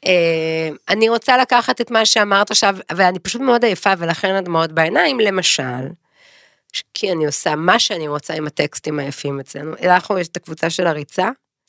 [0.07, 5.21] אה, אני רוצה לקחת את מה שאמרת עכשיו, ואני פשוט מאוד עייפה ולכן הדמעות בעיניים,
[5.21, 5.63] למשל,
[6.95, 9.73] כי אני עושה מה שאני רוצה עם הטקסטים היפים אצלנו.
[9.85, 11.29] אנחנו, יש את הקבוצה של הריצה,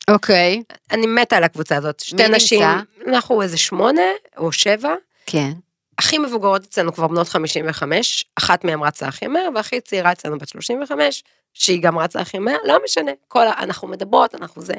[0.09, 1.99] אוקיי, אני מתה על הקבוצה הזאת.
[1.99, 2.35] שתי מי נמצא?
[2.35, 2.61] נשים,
[3.07, 4.01] אנחנו איזה שמונה
[4.37, 4.93] או שבע,
[5.25, 5.51] כן.
[5.99, 10.49] הכי מבוגרות אצלנו כבר בנות 55, אחת מהן רצה הכי מהר, והכי צעירה אצלנו בת
[10.49, 13.51] 35, שהיא גם רצה הכי מהר, לא משנה, כל ה...
[13.59, 14.73] אנחנו מדברות, אנחנו זה.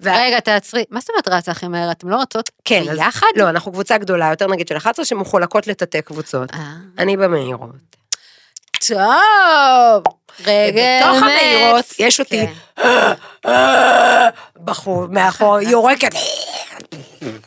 [0.00, 1.90] וה- רגע, תעצרי, מה זאת אומרת רצה הכי מהר?
[1.90, 3.26] אתם לא רצות כן, אז- ביחד?
[3.36, 6.54] לא, אנחנו קבוצה גדולה, יותר נגיד של 11, שמחולקות לתתי קבוצות.
[6.54, 7.70] אה, אני במהירות.
[8.88, 10.04] טוב.
[10.46, 11.22] רגע, בתוך.
[11.22, 12.92] המהירות יש אותי כן.
[14.64, 16.10] בחור מאחור, יורקת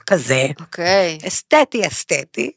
[0.08, 1.17] כזה, אוקיי.
[1.28, 2.52] אסתטי אסתטי.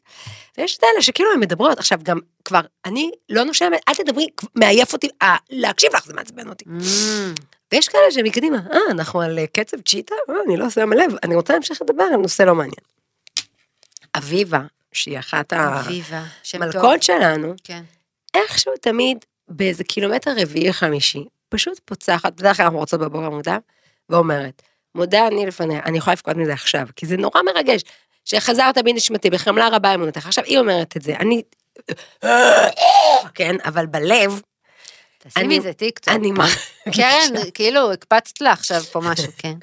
[0.58, 4.92] ויש את אלה שכאילו הן מדברות, עכשיו גם כבר, אני לא נושמת, אל תדברי, מעייף
[4.92, 6.64] אותי, אה, להקשיב לך זה מעצבן אותי.
[6.64, 7.40] Mm,
[7.72, 10.14] ויש כאלה שמקדימה, אה, אנחנו על אה, קצב צ'יטה?
[10.30, 12.84] אה, אני לא שמה לב, אני רוצה להמשיך לדבר על נושא לא מעניין.
[14.16, 14.60] אביבה,
[14.92, 15.52] שהיא אחת.
[16.54, 17.82] המלכות שלנו, כן.
[18.34, 23.58] איכשהו תמיד באיזה קילומטר רביעי חמישי, פשוט פוצחת, בדרך כלל אנחנו רצות בבוקר מוקדם,
[24.08, 24.62] ואומרת,
[24.94, 27.82] מודה אני לפניך, אני יכולה לבכות מזה עכשיו, כי זה נורא מרגש,
[28.24, 30.26] שהחזרת בי נשמתי, בחמלה רבה אמונתך.
[30.26, 31.42] עכשיו היא אומרת את זה, אני...
[33.34, 34.40] כן, אבל בלב,
[35.28, 36.14] תשימי איזה טיקטוק.
[36.14, 36.58] אני מרגישה,
[36.94, 39.54] קרן, כאילו, הקפצת לה עכשיו פה משהו, כן.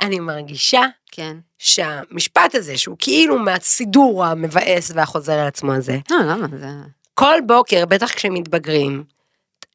[0.00, 1.36] אני מרגישה כן.
[1.58, 6.46] שהמשפט הזה, שהוא כאילו מהסידור המבאס והחוזר על עצמו הזה, לא, למה?
[6.58, 6.66] זה...
[7.14, 9.04] כל בוקר, בטח כשמתבגרים,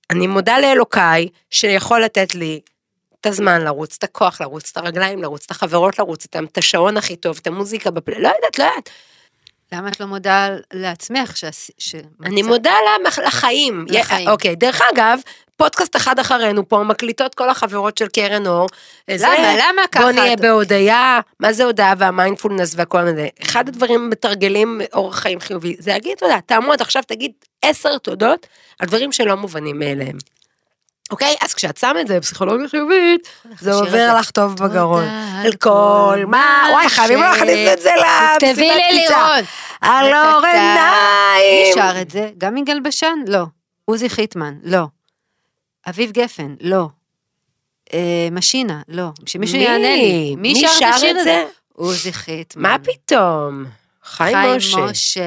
[0.09, 2.59] אני מודה לאלוקיי שיכול לתת לי
[3.27, 7.15] הזמן לרוץ, את הכוח לרוץ, את הרגליים לרוץ, את החברות לרוץ איתם, את השעון הכי
[7.15, 8.89] טוב, את המוזיקה בפלא, לא יודעת, לא יודעת.
[9.71, 11.95] למה את לא מודה לעצמך שעש- ש...
[12.25, 13.85] אני מודה למח- לחיים.
[13.89, 14.27] לחיים.
[14.29, 15.19] אוקיי, דרך אגב,
[15.57, 18.67] פודקאסט אחד אחרינו פה, מקליטות כל החברות של קרן אור.
[19.15, 19.53] זה- למה?
[19.57, 20.03] למה ככה?
[20.03, 23.27] בוא נהיה בהודיה, מה זה הודיה והמיינדפולנס והכל הזה.
[23.43, 28.47] אחד הדברים מתרגלים אורח חיים חיובי, זה להגיד תודה, תעמוד עכשיו, תגיד עשר תודות
[28.79, 30.17] על דברים שלא מובנים מאליהם.
[31.11, 31.35] אוקיי?
[31.41, 33.27] אז כשאת שמה את זה בפסיכולוגיה חיובית,
[33.59, 34.15] זה עובר.
[34.19, 35.03] לך טוב בגרון.
[35.45, 38.97] על כל מה, וואי, חייבים להכניס את זה תכתבי למסיבת לי.
[38.97, 39.43] לירון.
[39.81, 41.75] על אור מי עיניים.
[41.75, 42.29] שר את זה?
[42.37, 43.19] גם יגאל בשן?
[43.27, 43.43] לא.
[43.85, 44.53] עוזי חיטמן?
[44.63, 44.83] לא.
[45.89, 46.55] אביב גפן?
[46.61, 46.87] לא.
[47.93, 48.81] אה, משינה?
[48.87, 49.09] לא.
[49.25, 49.63] שמישהו מי?
[49.63, 50.35] יענה לי.
[50.35, 51.23] מי מי שר את?
[51.23, 51.45] זה?
[51.73, 52.63] עוזי חיטמן.
[52.63, 53.65] מה פתאום?
[54.03, 54.75] חיים משה.
[54.75, 55.21] חיים משה.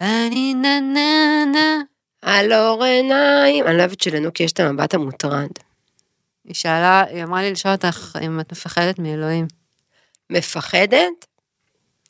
[0.00, 1.95] אני נה נה נה.
[2.26, 3.66] על אור עיניים.
[3.66, 5.48] אני לא אוהבת שלנוקי יש את המבט המוטרד.
[6.44, 9.46] היא שאלה, היא אמרה לי לשאול אותך אם את מפחדת מאלוהים.
[10.30, 11.26] מפחדת?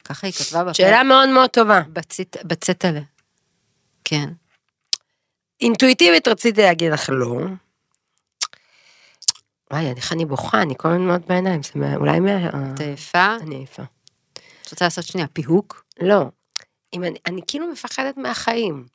[0.05, 0.75] ככה היא כתבה בפרק.
[0.77, 1.81] שאלה מאוד מאוד טובה.
[1.93, 3.01] בצית- בצטלה.
[4.05, 4.29] כן.
[5.61, 7.39] אינטואיטיבית רציתי להגיד לך לא.
[9.73, 12.49] וואי, איך אני בוכה, אני כל הזמן מאוד בעיניים, זה אולי מה...
[12.75, 13.37] את עייפה?
[13.41, 13.83] אני עייפה.
[14.63, 15.85] את רוצה לעשות שנייה פיהוק?
[16.01, 16.25] לא.
[16.95, 18.87] אם אני, אני כאילו מפחדת מהחיים.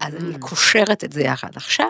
[0.00, 0.38] אז אני Mm.
[0.38, 1.50] קושרת את זה יחד.
[1.56, 1.88] עכשיו,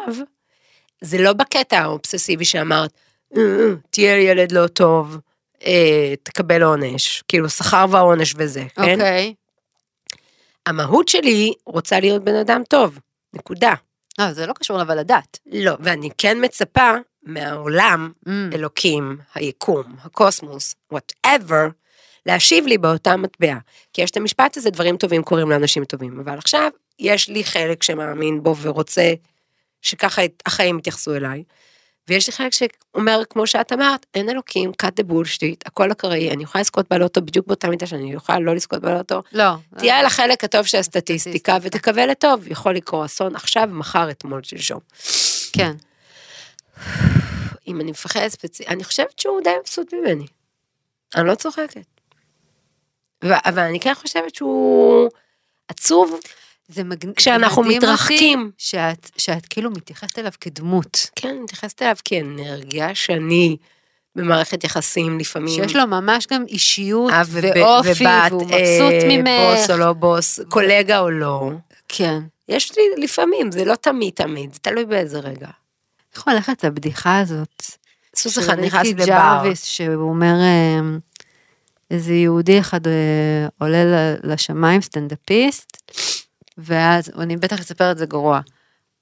[1.00, 2.90] זה לא בקטע האובססיבי שאמרת,
[3.36, 5.16] "אה, אה, תהיה ילד לא טוב,
[5.66, 7.22] אה, תקבל עונש.
[7.28, 8.92] כאילו, שכר ועונש וזה, כן?
[9.00, 9.34] אוקיי.
[10.66, 12.98] המהות שלי רוצה להיות בן אדם טוב,
[13.34, 13.74] נקודה.
[14.18, 15.38] לא, זה לא קשור אבל לדת.
[15.46, 16.90] לא, ואני כן מצפה
[17.22, 18.30] מהעולם, Mm.
[18.54, 21.68] אלוקים, היקום, הקוסמוס, whatever,
[22.26, 23.56] להשיב לי באותה מטבע.
[23.92, 26.20] כי יש את המשפט הזה, דברים טובים קורים לאנשים טובים.
[26.20, 29.12] אבל עכשיו, יש לי חלק שמאמין בו ורוצה
[29.82, 31.42] שככה החיים יתייחסו אליי.
[32.08, 36.42] ויש לי חלק שאומר, כמו שאת אמרת, אין אלוקים, cut the bullshit, הכל אקראי, אני
[36.42, 39.22] יכולה לזכות בלוטו בדיוק באותה מידה שאני יכולה לא לזכות בלוטו.
[39.32, 39.50] לא.
[39.78, 41.78] תהיה על החלק הטוב של הסטטיסטיקה הסטטיסטיקה.
[41.78, 44.80] ותקווה לטוב, יכול לקרות אסון עכשיו, מחר, אתמול, שלשום.
[45.52, 45.72] כן.
[47.68, 50.26] אם אני מפחדת ספציפית, אני חושבת שהוא די מבסוט ממני.
[51.16, 51.99] אני לא צוחקת.
[53.24, 55.08] ו- אבל אני כן חושבת שהוא
[55.68, 56.20] עצוב,
[56.68, 57.14] זה מגניב.
[57.14, 58.50] כשאנחנו מתרחקים.
[58.58, 61.10] שאת, שאת כאילו מתייחסת אליו כדמות.
[61.16, 63.56] כן, אני מתייחסת אליו כאנרגיה שאני
[64.16, 65.54] במערכת יחסים לפעמים.
[65.64, 69.58] שיש לו ממש גם אישיות אב וב- ואופי, ובת, והוא מבסוט אה, ממך.
[69.58, 71.50] בוס או לא בוס, קולגה או לא.
[71.88, 72.20] כן.
[72.48, 75.48] יש לי לפעמים, זה לא תמיד תמיד, זה תלוי באיזה רגע.
[76.16, 77.62] יכול ללכת לבדיחה הזאת.
[78.16, 79.42] סוס אחד נכנס לבר.
[79.54, 80.80] שהוא אומר, אה,
[81.90, 85.92] איזה יהודי אחד אה, עולה לשמיים, סטנדאפיסט,
[86.58, 88.40] ואז, אני בטח אספר את זה גרוע.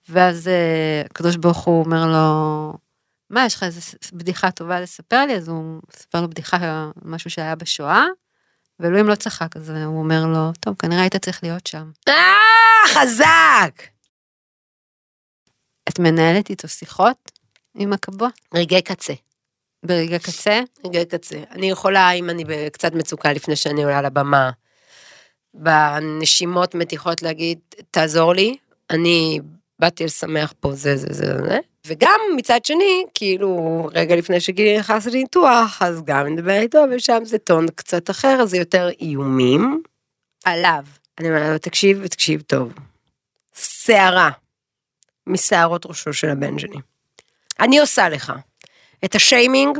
[0.08, 2.72] ואז אה, הקדוש ברוך הוא אומר לו,
[3.30, 3.80] מה, יש לך איזה
[4.12, 5.36] בדיחה טובה לספר לי?
[5.36, 8.04] אז הוא מספר לו בדיחה, משהו שהיה בשואה,
[8.80, 11.90] ואלוהים לא צחק, אז הוא אומר לו, טוב, כנראה היית צריך להיות שם.
[12.08, 12.14] אה,
[12.88, 13.82] חזק!
[15.88, 17.30] את מנהלת איתו שיחות
[17.74, 18.28] עם הקבוע?
[18.54, 19.14] רגעי קצה.
[19.82, 20.60] ברגע קצה?
[20.86, 21.38] רגעי קצה.
[21.50, 24.50] אני יכולה, אם אני בקצת מצוקה לפני שאני עולה לבמה,
[25.54, 27.58] בנשימות מתיחות להגיד,
[27.90, 28.56] תעזור לי,
[28.90, 29.40] אני
[29.78, 35.06] באתי לשמח פה זה זה זה זה, וגם מצד שני, כאילו, רגע לפני שגילי נכנס
[35.06, 39.82] לניתוח, אז גם אני מדבר איתו, ושם זה טון קצת אחר, זה יותר איומים.
[40.44, 40.84] עליו.
[41.18, 42.72] אני אומרת לו, תקשיב ותקשיב טוב.
[43.54, 44.30] שערה
[45.26, 46.76] משערות ראשו של הבן שלי.
[47.60, 48.32] אני עושה לך
[49.04, 49.78] את השיימינג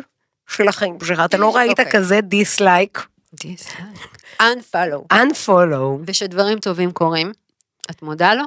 [0.49, 1.93] של החיים שלך, אתה לא ראית אוקיי.
[1.93, 3.07] כזה dislike,
[4.43, 5.15] unfollow.
[5.15, 6.03] unfollow.
[6.07, 7.33] וכשדברים טובים קורים,
[7.91, 8.45] את מודה לו?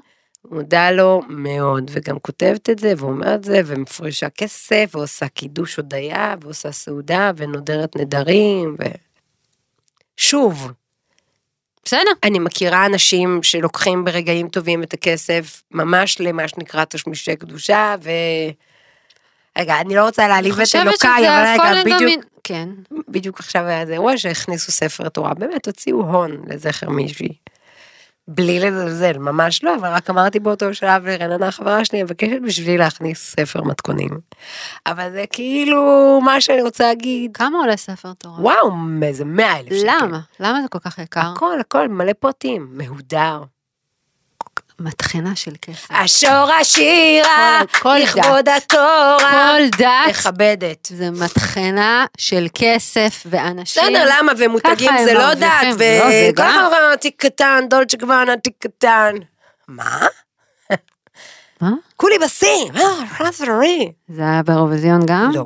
[0.51, 6.35] מודה לו מאוד, וגם כותבת את זה, ואומרת את זה, ומפרישה כסף, ועושה קידוש הודיה,
[6.41, 8.83] ועושה סעודה, ונודרת נדרים, ו...
[10.17, 10.71] שוב,
[11.83, 12.11] בסדר.
[12.23, 18.09] אני מכירה אנשים שלוקחים ברגעים טובים את הכסף, ממש למה שנקרא תשמישי קדושה, ו...
[19.57, 22.69] רגע, אני לא רוצה להעליב את אלוקיי, אבל רגע, בדיוק, כן.
[23.07, 27.33] בדיוק עכשיו היה איזה אירוע שהכניסו ספר תורה, באמת הוציאו הון לזכר מישהי.
[28.27, 32.77] בלי לזלזל, ממש לא, אבל רק אמרתי באותו שלב לרננה החברה שלי, אני מבקשת בשבילי
[32.77, 34.09] להכניס ספר מתכונים.
[34.85, 38.41] אבל זה כאילו מה שאני רוצה להגיד, כמה עולה ספר תורה?
[38.41, 38.71] וואו,
[39.03, 39.87] איזה מאה אלף שקל.
[40.03, 40.19] למה?
[40.39, 41.21] למה זה כל כך יקר?
[41.21, 43.43] הכל, הכל, מלא פרטים, מהודר.
[44.81, 45.87] מטחנה של כסף.
[45.91, 47.61] השור השירה,
[48.03, 49.17] לכבוד התורה,
[49.57, 50.85] כל דת מכבדת.
[50.91, 53.83] זה מטחנה של כסף ואנשים.
[53.83, 54.31] בסדר, למה?
[54.37, 55.41] ומותגים הם זה לא דת.
[55.63, 56.65] לא, וכל גם.
[56.65, 59.15] הזמן תיק קטן, דולצ'ה גוואנה, תיק קטן.
[59.67, 59.99] מה?
[61.61, 61.71] מה?
[61.95, 62.81] כולי בשיא, אה.
[64.09, 65.31] זה היה באירוויזיון גם?
[65.33, 65.45] לא.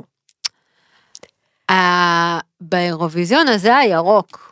[1.74, 4.45] ה- באירוויזיון הזה הירוק.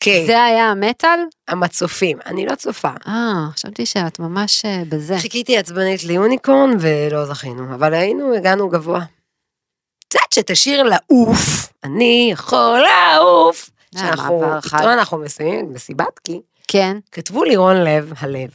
[0.00, 1.18] כן, זה היה המטאל?
[1.48, 2.90] המצופים, אני לא צופה.
[3.06, 5.18] אה, חשבתי שאת ממש אה, בזה.
[5.18, 9.00] חיכיתי עצבנית ליוניקורן ולא זכינו, אבל היינו, הגענו גבוה.
[10.08, 13.70] קצת שתשאיר לעוף, אני יכול לעוף.
[13.96, 14.44] אה, שאנחנו.
[14.56, 18.50] איתו אנחנו מסיימים את מסיבת כי, כן, כתבו לירון לב, הלב.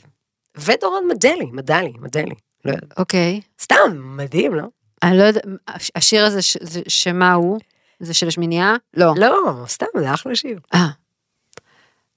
[0.58, 2.36] ודורון מדלי, מדלי, מדלי.
[2.66, 2.74] לא.
[2.98, 3.42] אוקיי.
[3.62, 3.78] סתם,
[4.18, 4.64] מדהים, לא?
[5.04, 6.40] אני לא יודעת, הש- השיר הזה,
[6.88, 7.60] שמה הוא?
[8.00, 8.76] זה של השמינייה?
[8.98, 9.14] לא.
[9.18, 10.60] לא, סתם, זה אחלה שיר.
[10.74, 10.88] אה.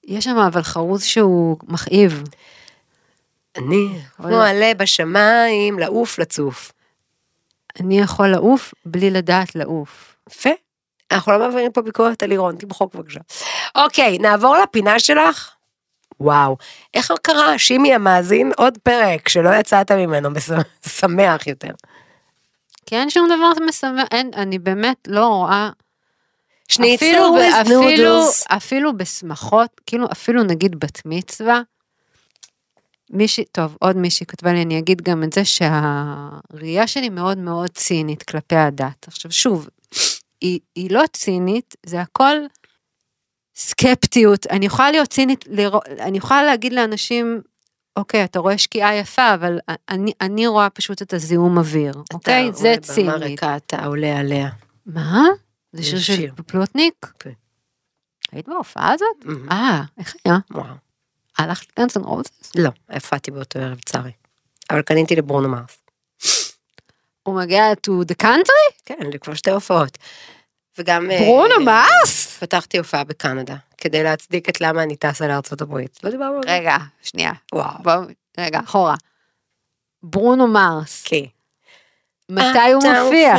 [0.09, 2.23] יש שם אבל חרוז שהוא מכאיב.
[3.57, 4.41] אני, כמו.
[4.41, 6.71] עלה בשמיים, לעוף, לצוף.
[7.79, 10.15] אני יכול לעוף בלי לדעת לעוף.
[10.29, 10.49] יפה.
[11.11, 13.19] אנחנו לא מעבירים פה ביקורת על לירון, תמחוק בבקשה.
[13.75, 15.51] אוקיי, נעבור לפינה שלך.
[16.19, 16.57] וואו,
[16.93, 20.29] איך קרה, שימי המאזין, עוד פרק שלא יצאת ממנו,
[20.87, 21.71] שמח יותר.
[22.85, 25.69] כי אין שום דבר משמח, אין, אני באמת לא רואה,
[26.69, 27.05] שניצל
[27.37, 28.45] with אפילו, noodles.
[28.55, 31.61] אפילו בשמחות, כאילו אפילו נגיד בת מצווה,
[33.11, 37.69] מישהי, טוב, עוד מישהי כתבה לי, אני אגיד גם את זה שהראייה שלי מאוד מאוד
[37.69, 39.07] צינית כלפי הדת.
[39.07, 39.69] עכשיו שוב,
[40.41, 42.35] היא, היא לא צינית, זה הכל
[43.55, 44.47] סקפטיות.
[44.47, 47.41] אני יכולה להיות צינית, לרא- אני יכולה להגיד לאנשים,
[47.95, 52.49] אוקיי, אתה רואה שקיעה יפה, אבל אני, אני רואה פשוט את הזיהום אוויר, אוקיי?
[52.53, 53.13] זה אתה רואה צינית.
[53.13, 54.49] במרקע, אתה עולה עליה.
[54.85, 55.23] מה?
[55.71, 56.27] זה שיר של.
[56.47, 57.13] פלוטניק?
[57.19, 57.31] כן.
[58.31, 59.35] היית בהופעה הזאת?
[59.51, 60.37] אה, איך היה?
[60.51, 60.75] וואו.
[61.37, 62.51] הלכת ל Guns and Roses?
[62.55, 64.11] לא, הופעתי באותו ערב, לצערי.
[64.69, 65.77] אבל קניתי לברונו מרס.
[67.23, 68.81] הוא מגיע to the country?
[68.85, 69.97] כן, כבר שתי הופעות.
[70.77, 71.11] וגם...
[71.11, 72.37] אה, ברונו מרס?
[72.39, 75.99] פתחתי הופעה בקנדה, כדי להצדיק את למה אני טסה לארצות הברית.
[76.03, 76.55] לא דיברנו על זה?
[76.55, 77.31] רגע, שנייה.
[77.53, 78.01] וואו.
[78.37, 78.95] רגע, אחורה.
[80.03, 81.25] ברונו מרס, כן.
[82.29, 83.35] מתי הוא מופיע?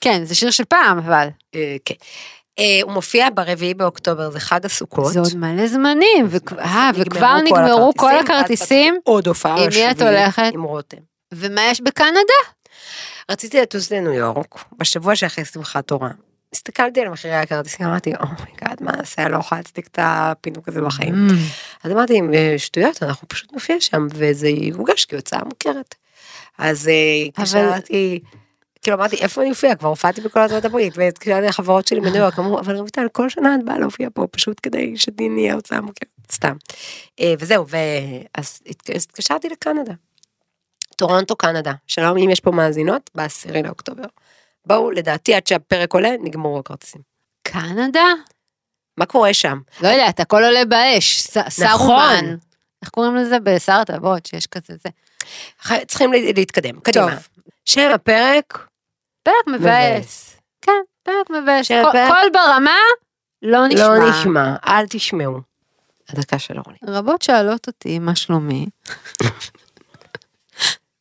[0.00, 1.28] כן, זה שיר של פעם, אבל.
[1.54, 1.94] אה, כן.
[2.58, 5.12] אה, הוא מופיע ברביעי באוקטובר, זה חג הסוכות.
[5.12, 8.98] זה עוד מלא זמנים, אה, וכבר נגמרו כל הכרטיסים.
[9.04, 10.50] עוד הופעה עם מי את הולכת?
[10.52, 10.96] עם רותם.
[11.34, 12.38] ומה יש בקנדה?
[13.30, 16.10] רציתי לטוס לניו יורק, בשבוע שאחרי שמחת תורה.
[16.52, 20.68] הסתכלתי על מחירי הכרטיסים, אמרתי, oh my God, מה נעשה, לא יכולה להצדיק את הפינוק
[20.68, 21.14] הזה בחיים.
[21.28, 21.32] Mm.
[21.84, 25.94] אז אמרתי, "אה, שטויות, אנחנו פשוט נופיע שם, וזה יוגש כהוצאה מוכרת.
[26.58, 26.92] אז אה,
[27.26, 28.20] התקשרתי,
[28.82, 29.74] כאילו אמרתי, איפה אני אופיע?
[29.76, 33.54] כבר הופעתי בכל ארצות הברית, והתקשרתי לחברות שלי בניו יורק, אמרו, אבל רויטל, כל שנה
[33.54, 36.56] את באה להופיע פה, פשוט כדי שזה יהיה הוצאה מוכרת, סתם.
[37.20, 39.92] אה, וזהו, ואז התק- התקשרתי לקנדה.
[40.96, 41.72] טורונטו, קנדה.
[41.86, 44.04] שלום, אם יש פה מאזינות, בעשירי לאוקטובר.
[44.66, 47.00] בואו, לדעתי, עד שהפרק עולה, נגמרו הכרטיסים.
[47.42, 48.04] קנדה?
[48.96, 49.58] מה קורה שם?
[49.80, 51.20] לא יודעת, הכל עולה באש.
[51.20, 52.36] ס- סרומן.
[52.82, 53.38] איך קוראים לזה?
[53.40, 54.88] בשר הטבות, שיש כזה זה.
[55.88, 57.10] צריכים לה- להתקדם, קדימה.
[57.10, 57.28] טוב.
[57.64, 58.66] שם הפרק,
[59.22, 60.36] פרק מבאס.
[60.62, 61.68] כן, פרק מבאס.
[62.08, 62.76] קול ברמה,
[63.42, 63.88] לא נשמע.
[63.98, 65.40] לא נשמע, אל תשמעו.
[66.08, 66.78] הדקה של אורלי.
[66.86, 68.66] רבות שואלות אותי מה שלומי,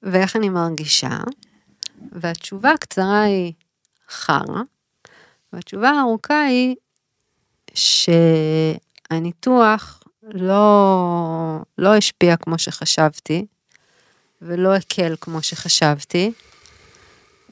[0.03, 1.09] ואיך אני מרגישה,
[2.11, 3.53] והתשובה הקצרה היא
[4.09, 4.61] חרא,
[5.53, 6.75] והתשובה הארוכה היא
[9.11, 10.65] שהניתוח לא,
[11.77, 13.45] לא השפיע כמו שחשבתי,
[14.41, 16.31] ולא הקל כמו שחשבתי,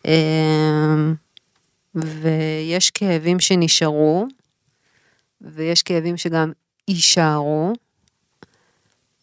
[0.05, 1.15] אמ,
[1.95, 4.27] ויש כאבים שנשארו,
[5.41, 6.51] ויש כאבים שגם
[6.87, 7.73] יישארו,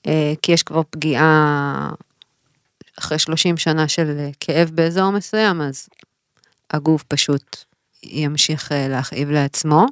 [0.07, 1.91] אה, כי יש כבר פגיעה
[2.99, 5.89] אחרי 30 שנה של כאב באזור מסוים, אז
[6.71, 7.65] הגוף פשוט
[8.03, 9.87] ימשיך אה, להכאיב לעצמו.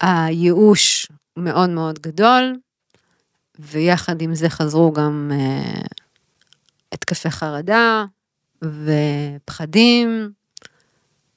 [0.00, 1.06] הייאוש
[1.36, 2.56] מאוד מאוד גדול,
[3.58, 5.80] ויחד עם זה חזרו גם אה,
[6.92, 8.04] התקפי חרדה
[8.62, 10.30] ופחדים,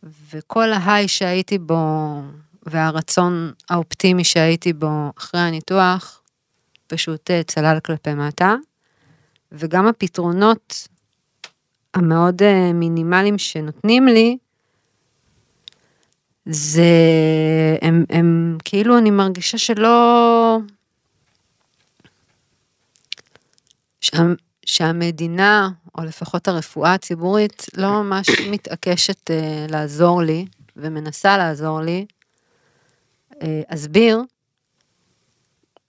[0.04, 2.22] וכל ההיי שהייתי בו
[2.66, 6.22] והרצון האופטימי שהייתי בו אחרי הניתוח,
[6.88, 8.56] פשוט אה, צלל כלפי מטה.
[9.52, 10.88] וגם הפתרונות
[11.94, 14.38] המאוד אה, מינימליים שנותנים לי,
[16.46, 16.84] זה,
[17.82, 20.58] הם, הם כאילו אני מרגישה שלא,
[24.02, 24.18] שה,
[24.66, 30.46] שהמדינה, או לפחות הרפואה הציבורית, לא ממש מתעקשת uh, לעזור לי,
[30.76, 32.06] ומנסה לעזור לי.
[33.32, 33.36] Uh,
[33.68, 34.22] אסביר,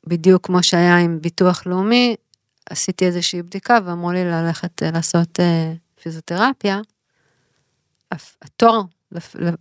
[0.07, 2.17] בדיוק כמו שהיה עם ביטוח לאומי,
[2.71, 6.81] עשיתי איזושהי בדיקה ואמרו לי ללכת uh, לעשות uh, פיזיותרפיה.
[8.43, 8.85] התור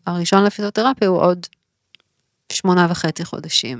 [0.08, 1.45] הראשון לפיזיותרפיה הוא עוד
[2.52, 3.80] שמונה וחצי חודשים.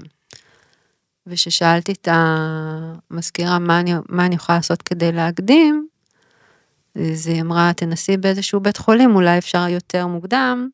[1.28, 5.88] וכששאלתי את המזכירה מה אני, מה אני יכולה לעשות כדי להקדים,
[6.96, 10.70] אז היא אמרה, תנסי באיזשהו בית חולים, אולי אפשר יותר מוקדם.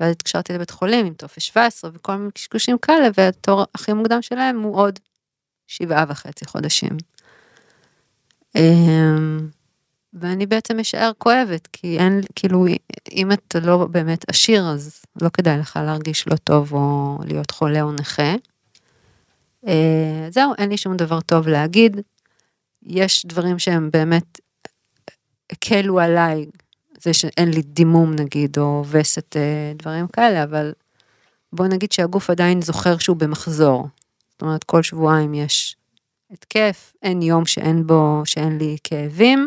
[0.00, 4.62] ואז התקשרתי לבית חולים עם טופס 17 וכל מיני קשקושים כאלה, והתור הכי מוקדם שלהם
[4.62, 4.98] הוא עוד
[5.66, 6.96] שבעה וחצי חודשים.
[8.56, 9.48] אמ,
[10.12, 12.66] ואני בעצם אשאר כואבת, כי אין, כאילו,
[13.12, 17.82] אם אתה לא באמת עשיר, אז לא כדאי לך להרגיש לא טוב או להיות חולה
[17.82, 18.34] או נכה.
[19.66, 22.00] אה, זהו, אין לי שום דבר טוב להגיד.
[22.82, 24.40] יש דברים שהם באמת
[25.52, 26.46] הקלו עליי,
[27.00, 30.72] זה שאין לי דימום נגיד, או וסת, אה, דברים כאלה, אבל
[31.52, 33.88] בוא נגיד שהגוף עדיין זוכר שהוא במחזור.
[34.32, 35.76] זאת אומרת, כל שבועיים יש
[36.30, 39.46] התקף, אין יום שאין בו, שאין לי כאבים.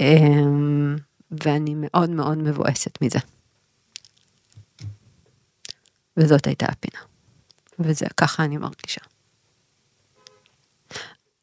[0.00, 0.96] אמ,
[1.44, 3.18] ואני מאוד מאוד מבואסת מזה.
[6.16, 7.09] וזאת הייתה הפינה.
[7.80, 9.00] וזה ככה אני מרגישה.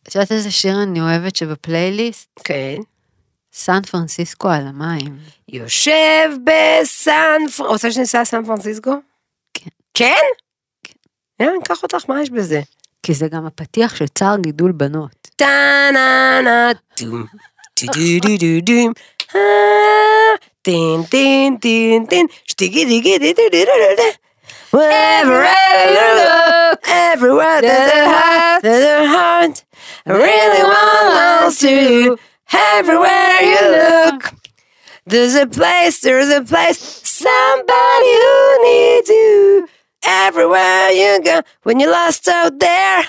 [0.04, 2.30] את יודעת איזה שיר אני אוהבת שבפלייליסט?
[2.44, 2.78] כן.
[3.54, 5.18] סן פרנסיסקו על המים.
[5.48, 8.92] יושב בסן, רוצה שניסע לסן פרנסיסקו?
[9.54, 9.70] כן.
[9.94, 10.14] כן?
[10.84, 10.94] כן.
[11.40, 12.62] יאללה, ניקח אותך, מה יש בזה?
[13.04, 15.28] כי זה גם הפתיח של צער גידול בנות.
[15.36, 17.26] טה נה נה טום.
[17.74, 18.94] טו-דו-דו-דו-דום.
[20.62, 22.28] טין טין טין טין.
[22.44, 24.27] שטיגי דיגי די דו דו דו דו.
[24.78, 29.66] Wherever I look, everywhere there's a heart, there's a heart.
[30.06, 32.20] I really want to you
[32.54, 34.36] everywhere you look.
[35.08, 39.68] There's a place, there's a place, somebody who needs you.
[40.06, 43.04] Everywhere you go, when you're lost out there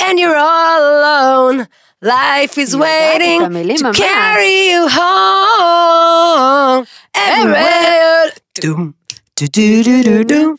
[0.00, 1.68] and you're all alone,
[2.00, 3.38] life is waiting
[3.76, 6.84] to carry you home.
[7.14, 8.32] Everywhere.
[8.54, 8.96] Doom,
[9.36, 10.58] do do do do do.